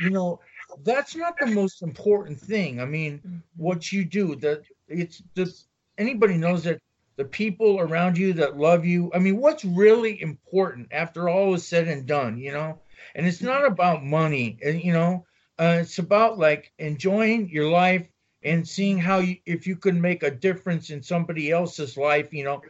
you 0.00 0.10
know, 0.10 0.40
that's 0.84 1.16
not 1.16 1.38
the 1.38 1.46
most 1.46 1.82
important 1.82 2.40
thing. 2.40 2.80
I 2.80 2.84
mean, 2.84 3.42
what 3.56 3.92
you 3.92 4.04
do, 4.04 4.36
that 4.36 4.62
it's 4.88 5.22
just 5.36 5.68
anybody 5.98 6.36
knows 6.36 6.64
that 6.64 6.80
the 7.16 7.24
people 7.24 7.80
around 7.80 8.18
you 8.18 8.32
that 8.34 8.58
love 8.58 8.84
you. 8.84 9.10
I 9.14 9.18
mean, 9.18 9.38
what's 9.38 9.64
really 9.64 10.20
important 10.20 10.88
after 10.90 11.28
all 11.28 11.54
is 11.54 11.66
said 11.66 11.88
and 11.88 12.06
done, 12.06 12.38
you 12.38 12.52
know? 12.52 12.78
And 13.14 13.26
it's 13.26 13.42
not 13.42 13.64
about 13.64 14.04
money, 14.04 14.58
and 14.62 14.82
you 14.82 14.92
know, 14.92 15.24
uh, 15.58 15.78
it's 15.80 15.98
about 15.98 16.38
like 16.38 16.72
enjoying 16.78 17.48
your 17.48 17.70
life 17.70 18.08
and 18.42 18.66
seeing 18.66 18.98
how 18.98 19.18
you, 19.18 19.36
if 19.46 19.66
you 19.66 19.76
can 19.76 20.00
make 20.00 20.22
a 20.22 20.30
difference 20.30 20.90
in 20.90 21.02
somebody 21.02 21.50
else's 21.50 21.96
life, 21.96 22.32
you 22.32 22.44
know. 22.44 22.60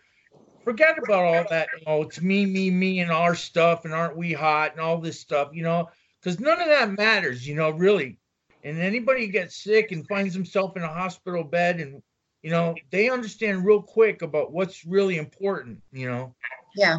Forget 0.64 0.98
about 0.98 1.24
all 1.24 1.44
that. 1.50 1.68
Oh, 1.86 2.02
it's 2.02 2.20
me, 2.20 2.44
me, 2.44 2.70
me, 2.70 2.98
and 2.98 3.10
our 3.10 3.36
stuff, 3.36 3.84
and 3.84 3.94
aren't 3.94 4.16
we 4.16 4.32
hot, 4.32 4.72
and 4.72 4.80
all 4.80 4.98
this 4.98 5.20
stuff, 5.20 5.50
you 5.52 5.62
know 5.62 5.88
because 6.20 6.40
none 6.40 6.60
of 6.60 6.68
that 6.68 6.90
matters, 6.92 7.46
you 7.46 7.54
know, 7.54 7.70
really. 7.70 8.18
And 8.64 8.78
anybody 8.78 9.28
gets 9.28 9.62
sick 9.62 9.92
and 9.92 10.06
finds 10.08 10.34
himself 10.34 10.76
in 10.76 10.82
a 10.82 10.88
hospital 10.88 11.44
bed, 11.44 11.80
and 11.80 12.02
you 12.42 12.50
know, 12.50 12.74
they 12.90 13.08
understand 13.08 13.64
real 13.64 13.82
quick 13.82 14.22
about 14.22 14.52
what's 14.52 14.84
really 14.84 15.18
important, 15.18 15.80
you 15.92 16.08
know. 16.08 16.34
Yeah. 16.76 16.98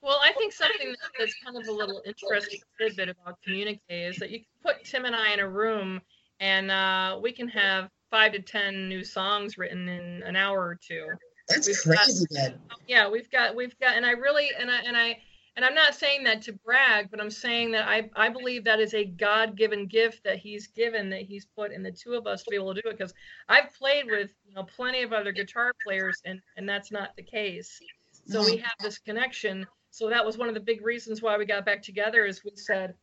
Well, 0.00 0.18
I 0.22 0.32
think 0.32 0.52
something 0.52 0.94
that's 1.18 1.34
kind 1.44 1.56
of 1.56 1.66
a 1.66 1.72
little 1.72 2.00
interesting 2.06 2.60
tidbit 2.80 3.08
about 3.08 3.36
Communique 3.42 3.80
is 3.88 4.16
that 4.16 4.30
you 4.30 4.38
can 4.38 4.46
put 4.62 4.84
Tim 4.84 5.04
and 5.04 5.14
I 5.16 5.32
in 5.32 5.40
a 5.40 5.48
room, 5.48 6.00
and 6.40 6.70
uh, 6.70 7.18
we 7.20 7.32
can 7.32 7.48
have 7.48 7.88
five 8.10 8.32
to 8.32 8.40
ten 8.40 8.88
new 8.88 9.02
songs 9.04 9.58
written 9.58 9.88
in 9.88 10.22
an 10.22 10.36
hour 10.36 10.58
or 10.60 10.78
two. 10.80 11.08
That's 11.48 11.66
We've 11.66 11.76
crazy 11.96 12.26
got- 12.34 12.54
Yeah, 12.86 13.08
we've 13.08 13.30
got 13.30 13.56
we've 13.56 13.78
got, 13.80 13.96
and 13.96 14.04
I 14.06 14.10
really 14.12 14.50
and 14.58 14.70
I 14.70 14.80
and 14.80 14.96
I 14.96 15.18
and 15.58 15.64
I'm 15.64 15.74
not 15.74 15.96
saying 15.96 16.22
that 16.22 16.40
to 16.42 16.52
brag, 16.52 17.10
but 17.10 17.20
I'm 17.20 17.32
saying 17.32 17.72
that 17.72 17.88
I 17.88 18.08
I 18.14 18.28
believe 18.28 18.62
that 18.62 18.78
is 18.78 18.94
a 18.94 19.04
God-given 19.04 19.88
gift 19.88 20.22
that 20.22 20.38
He's 20.38 20.68
given 20.68 21.10
that 21.10 21.22
He's 21.22 21.46
put 21.46 21.72
in 21.72 21.82
the 21.82 21.90
two 21.90 22.14
of 22.14 22.28
us 22.28 22.44
to 22.44 22.50
be 22.50 22.54
able 22.54 22.72
to 22.76 22.80
do 22.80 22.88
it. 22.88 22.96
Because 22.96 23.12
I've 23.48 23.74
played 23.74 24.06
with 24.06 24.30
you 24.46 24.54
know 24.54 24.62
plenty 24.62 25.02
of 25.02 25.12
other 25.12 25.32
guitar 25.32 25.72
players, 25.84 26.22
and 26.24 26.40
and 26.56 26.68
that's 26.68 26.92
not 26.92 27.16
the 27.16 27.24
case. 27.24 27.80
So 28.28 28.44
we 28.44 28.52
mm-hmm. 28.52 28.62
have 28.62 28.76
this 28.80 28.98
connection. 28.98 29.66
So 29.90 30.08
that 30.08 30.24
was 30.24 30.38
one 30.38 30.46
of 30.46 30.54
the 30.54 30.60
big 30.60 30.86
reasons 30.86 31.22
why 31.22 31.36
we 31.36 31.44
got 31.44 31.66
back 31.66 31.82
together. 31.82 32.24
Is 32.24 32.44
we 32.44 32.52
said 32.54 32.94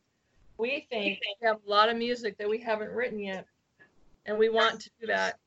we 0.56 0.86
think 0.88 1.18
we 1.42 1.46
have 1.46 1.58
a 1.66 1.70
lot 1.70 1.90
of 1.90 1.98
music 1.98 2.38
that 2.38 2.48
we 2.48 2.58
haven't 2.58 2.90
written 2.90 3.18
yet, 3.18 3.44
and 4.24 4.38
we 4.38 4.48
want 4.48 4.80
to 4.80 4.90
do 4.98 5.08
that. 5.08 5.38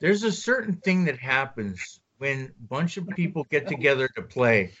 There's 0.00 0.22
a 0.22 0.32
certain 0.32 0.76
thing 0.76 1.04
that 1.04 1.18
happens 1.18 2.00
when 2.16 2.46
a 2.58 2.66
bunch 2.68 2.96
of 2.96 3.06
people 3.08 3.46
get 3.50 3.68
together 3.68 4.08
to 4.16 4.22
play. 4.22 4.72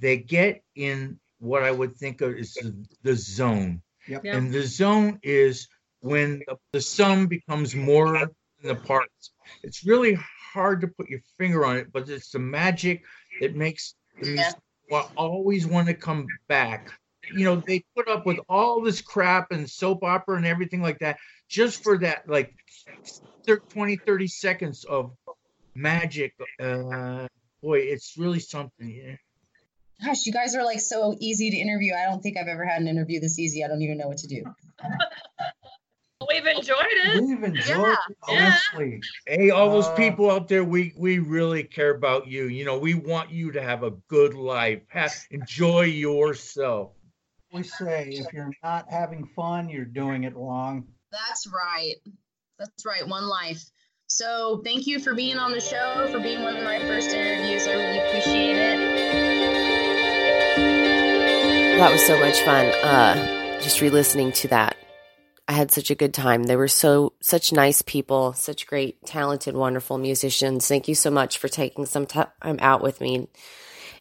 They 0.00 0.18
get 0.18 0.62
in 0.74 1.18
what 1.38 1.62
I 1.62 1.70
would 1.70 1.96
think 1.96 2.20
of 2.20 2.36
as 2.36 2.54
the, 2.54 2.74
the 3.02 3.14
zone. 3.14 3.82
Yep. 4.06 4.24
Yeah. 4.24 4.36
And 4.36 4.52
the 4.52 4.62
zone 4.62 5.18
is 5.22 5.68
when 6.00 6.42
the, 6.46 6.56
the 6.72 6.80
sum 6.80 7.26
becomes 7.26 7.74
more 7.74 8.12
than 8.12 8.30
the 8.62 8.74
parts. 8.74 9.32
It's 9.62 9.84
really 9.84 10.18
hard 10.52 10.80
to 10.80 10.88
put 10.88 11.08
your 11.08 11.20
finger 11.36 11.64
on 11.64 11.76
it, 11.76 11.92
but 11.92 12.08
it's 12.08 12.30
the 12.30 12.38
magic 12.38 13.02
that 13.40 13.54
makes 13.54 13.94
the 14.20 14.28
Yeah. 14.28 14.34
music 14.34 14.58
always 15.16 15.66
want 15.66 15.86
to 15.88 15.94
come 15.94 16.26
back. 16.48 16.92
You 17.34 17.44
know, 17.44 17.56
they 17.56 17.84
put 17.94 18.08
up 18.08 18.24
with 18.24 18.38
all 18.48 18.80
this 18.80 19.02
crap 19.02 19.52
and 19.52 19.68
soap 19.68 20.02
opera 20.02 20.36
and 20.36 20.46
everything 20.46 20.80
like 20.80 20.98
that 21.00 21.18
just 21.48 21.82
for 21.82 21.98
that, 21.98 22.26
like 22.26 22.54
20, 23.70 23.96
30 23.96 24.26
seconds 24.28 24.84
of 24.84 25.12
magic. 25.74 26.34
Uh, 26.58 27.26
boy, 27.62 27.80
it's 27.80 28.16
really 28.16 28.40
something. 28.40 28.88
Yeah. 28.88 29.16
Gosh, 30.04 30.26
you 30.26 30.32
guys 30.32 30.54
are 30.54 30.64
like 30.64 30.80
so 30.80 31.16
easy 31.18 31.50
to 31.50 31.56
interview. 31.56 31.92
I 31.94 32.04
don't 32.08 32.22
think 32.22 32.36
I've 32.36 32.46
ever 32.48 32.64
had 32.64 32.80
an 32.80 32.88
interview 32.88 33.18
this 33.20 33.38
easy. 33.38 33.64
I 33.64 33.68
don't 33.68 33.82
even 33.82 33.98
know 33.98 34.06
what 34.08 34.18
to 34.18 34.26
do. 34.28 34.44
We've 36.28 36.46
enjoyed 36.46 36.76
it. 36.90 37.22
We've 37.24 37.42
enjoyed 37.42 37.78
Yeah. 37.78 37.96
it 38.08 38.16
immensely. 38.28 39.00
Hey, 39.26 39.50
all 39.50 39.70
those 39.70 39.86
Uh, 39.86 39.94
people 39.94 40.30
out 40.30 40.46
there, 40.48 40.62
we 40.64 40.92
we 40.96 41.20
really 41.20 41.62
care 41.64 41.94
about 41.94 42.26
you. 42.26 42.44
You 42.48 42.64
know, 42.64 42.78
we 42.78 42.94
want 42.94 43.30
you 43.30 43.52
to 43.52 43.62
have 43.62 43.82
a 43.82 43.92
good 44.08 44.34
life. 44.34 44.82
Have, 44.88 45.14
enjoy 45.30 45.82
yourself. 45.82 46.92
We 47.52 47.62
say 47.62 48.08
if 48.10 48.32
you're 48.32 48.50
not 48.62 48.90
having 48.90 49.26
fun, 49.34 49.68
you're 49.70 49.84
doing 49.86 50.24
it 50.24 50.36
wrong. 50.36 50.86
That's 51.10 51.46
right. 51.46 51.94
That's 52.58 52.84
right. 52.84 53.06
One 53.06 53.26
life. 53.26 53.64
So 54.06 54.60
thank 54.64 54.86
you 54.86 55.00
for 55.00 55.14
being 55.14 55.38
on 55.38 55.52
the 55.52 55.60
show, 55.60 56.08
for 56.12 56.18
being 56.20 56.42
one 56.42 56.56
of 56.56 56.64
my 56.64 56.78
first 56.80 57.10
interviews. 57.10 57.66
I 57.66 57.72
really 57.72 57.98
appreciate 58.00 58.56
it. 58.56 59.37
That 61.78 61.92
was 61.92 62.04
so 62.04 62.18
much 62.18 62.40
fun. 62.40 62.66
Uh, 62.82 63.60
just 63.60 63.80
re-listening 63.80 64.32
to 64.32 64.48
that, 64.48 64.76
I 65.46 65.52
had 65.52 65.70
such 65.70 65.92
a 65.92 65.94
good 65.94 66.12
time. 66.12 66.42
They 66.42 66.56
were 66.56 66.66
so 66.66 67.12
such 67.20 67.52
nice 67.52 67.82
people, 67.82 68.32
such 68.32 68.66
great, 68.66 69.06
talented, 69.06 69.54
wonderful 69.54 69.96
musicians. 69.96 70.66
Thank 70.66 70.88
you 70.88 70.96
so 70.96 71.08
much 71.12 71.38
for 71.38 71.46
taking 71.46 71.86
some 71.86 72.04
time 72.04 72.26
out 72.42 72.82
with 72.82 73.00
me. 73.00 73.28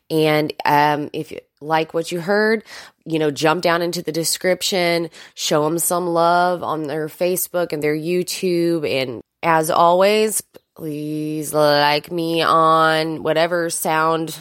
And 0.10 0.54
um, 0.66 1.12
if 1.14 1.32
you 1.32 1.40
like 1.62 1.94
what 1.94 2.12
you 2.12 2.20
heard, 2.20 2.64
you 3.06 3.20
know, 3.20 3.30
jump 3.30 3.62
down 3.62 3.84
into 3.84 4.02
the 4.02 4.12
description, 4.12 5.12
show 5.36 5.64
them 5.64 5.78
some 5.78 6.08
love 6.08 6.64
on 6.64 6.88
their 6.88 7.08
Facebook 7.10 7.74
and 7.74 7.84
their 7.84 7.96
YouTube. 7.96 8.90
And 8.90 9.22
as 9.44 9.70
always, 9.70 10.42
please 10.76 11.54
like 11.54 12.12
me 12.12 12.42
on 12.42 13.22
whatever 13.22 13.70
sound 13.70 14.36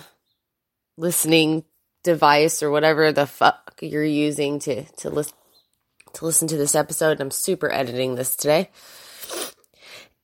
listening 0.96 1.64
device 2.06 2.62
or 2.62 2.70
whatever 2.70 3.12
the 3.12 3.26
fuck 3.26 3.74
you're 3.82 4.02
using 4.02 4.58
to, 4.60 4.84
to 4.84 5.10
listen 5.10 5.36
to 6.14 6.24
listen 6.24 6.48
to 6.48 6.56
this 6.56 6.74
episode. 6.74 7.20
I'm 7.20 7.30
super 7.30 7.70
editing 7.70 8.14
this 8.14 8.36
today. 8.36 8.70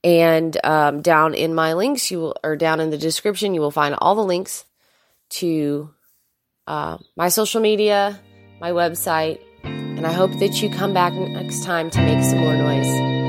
And 0.02 0.56
um, 0.64 1.02
down 1.02 1.34
in 1.34 1.54
my 1.54 1.74
links, 1.74 2.10
you 2.10 2.18
will, 2.18 2.36
or 2.42 2.56
down 2.56 2.80
in 2.80 2.90
the 2.90 2.98
description, 2.98 3.54
you 3.54 3.60
will 3.60 3.70
find 3.70 3.94
all 3.98 4.14
the 4.14 4.24
links 4.24 4.64
to 5.30 5.90
uh, 6.66 6.98
my 7.16 7.28
social 7.28 7.60
media, 7.60 8.18
my 8.60 8.70
website, 8.70 9.40
and 9.62 10.06
I 10.06 10.12
hope 10.12 10.32
that 10.38 10.62
you 10.62 10.70
come 10.70 10.94
back 10.94 11.12
next 11.12 11.64
time 11.64 11.90
to 11.90 12.00
make 12.00 12.24
some 12.24 12.38
more 12.38 12.56
noise. 12.56 13.21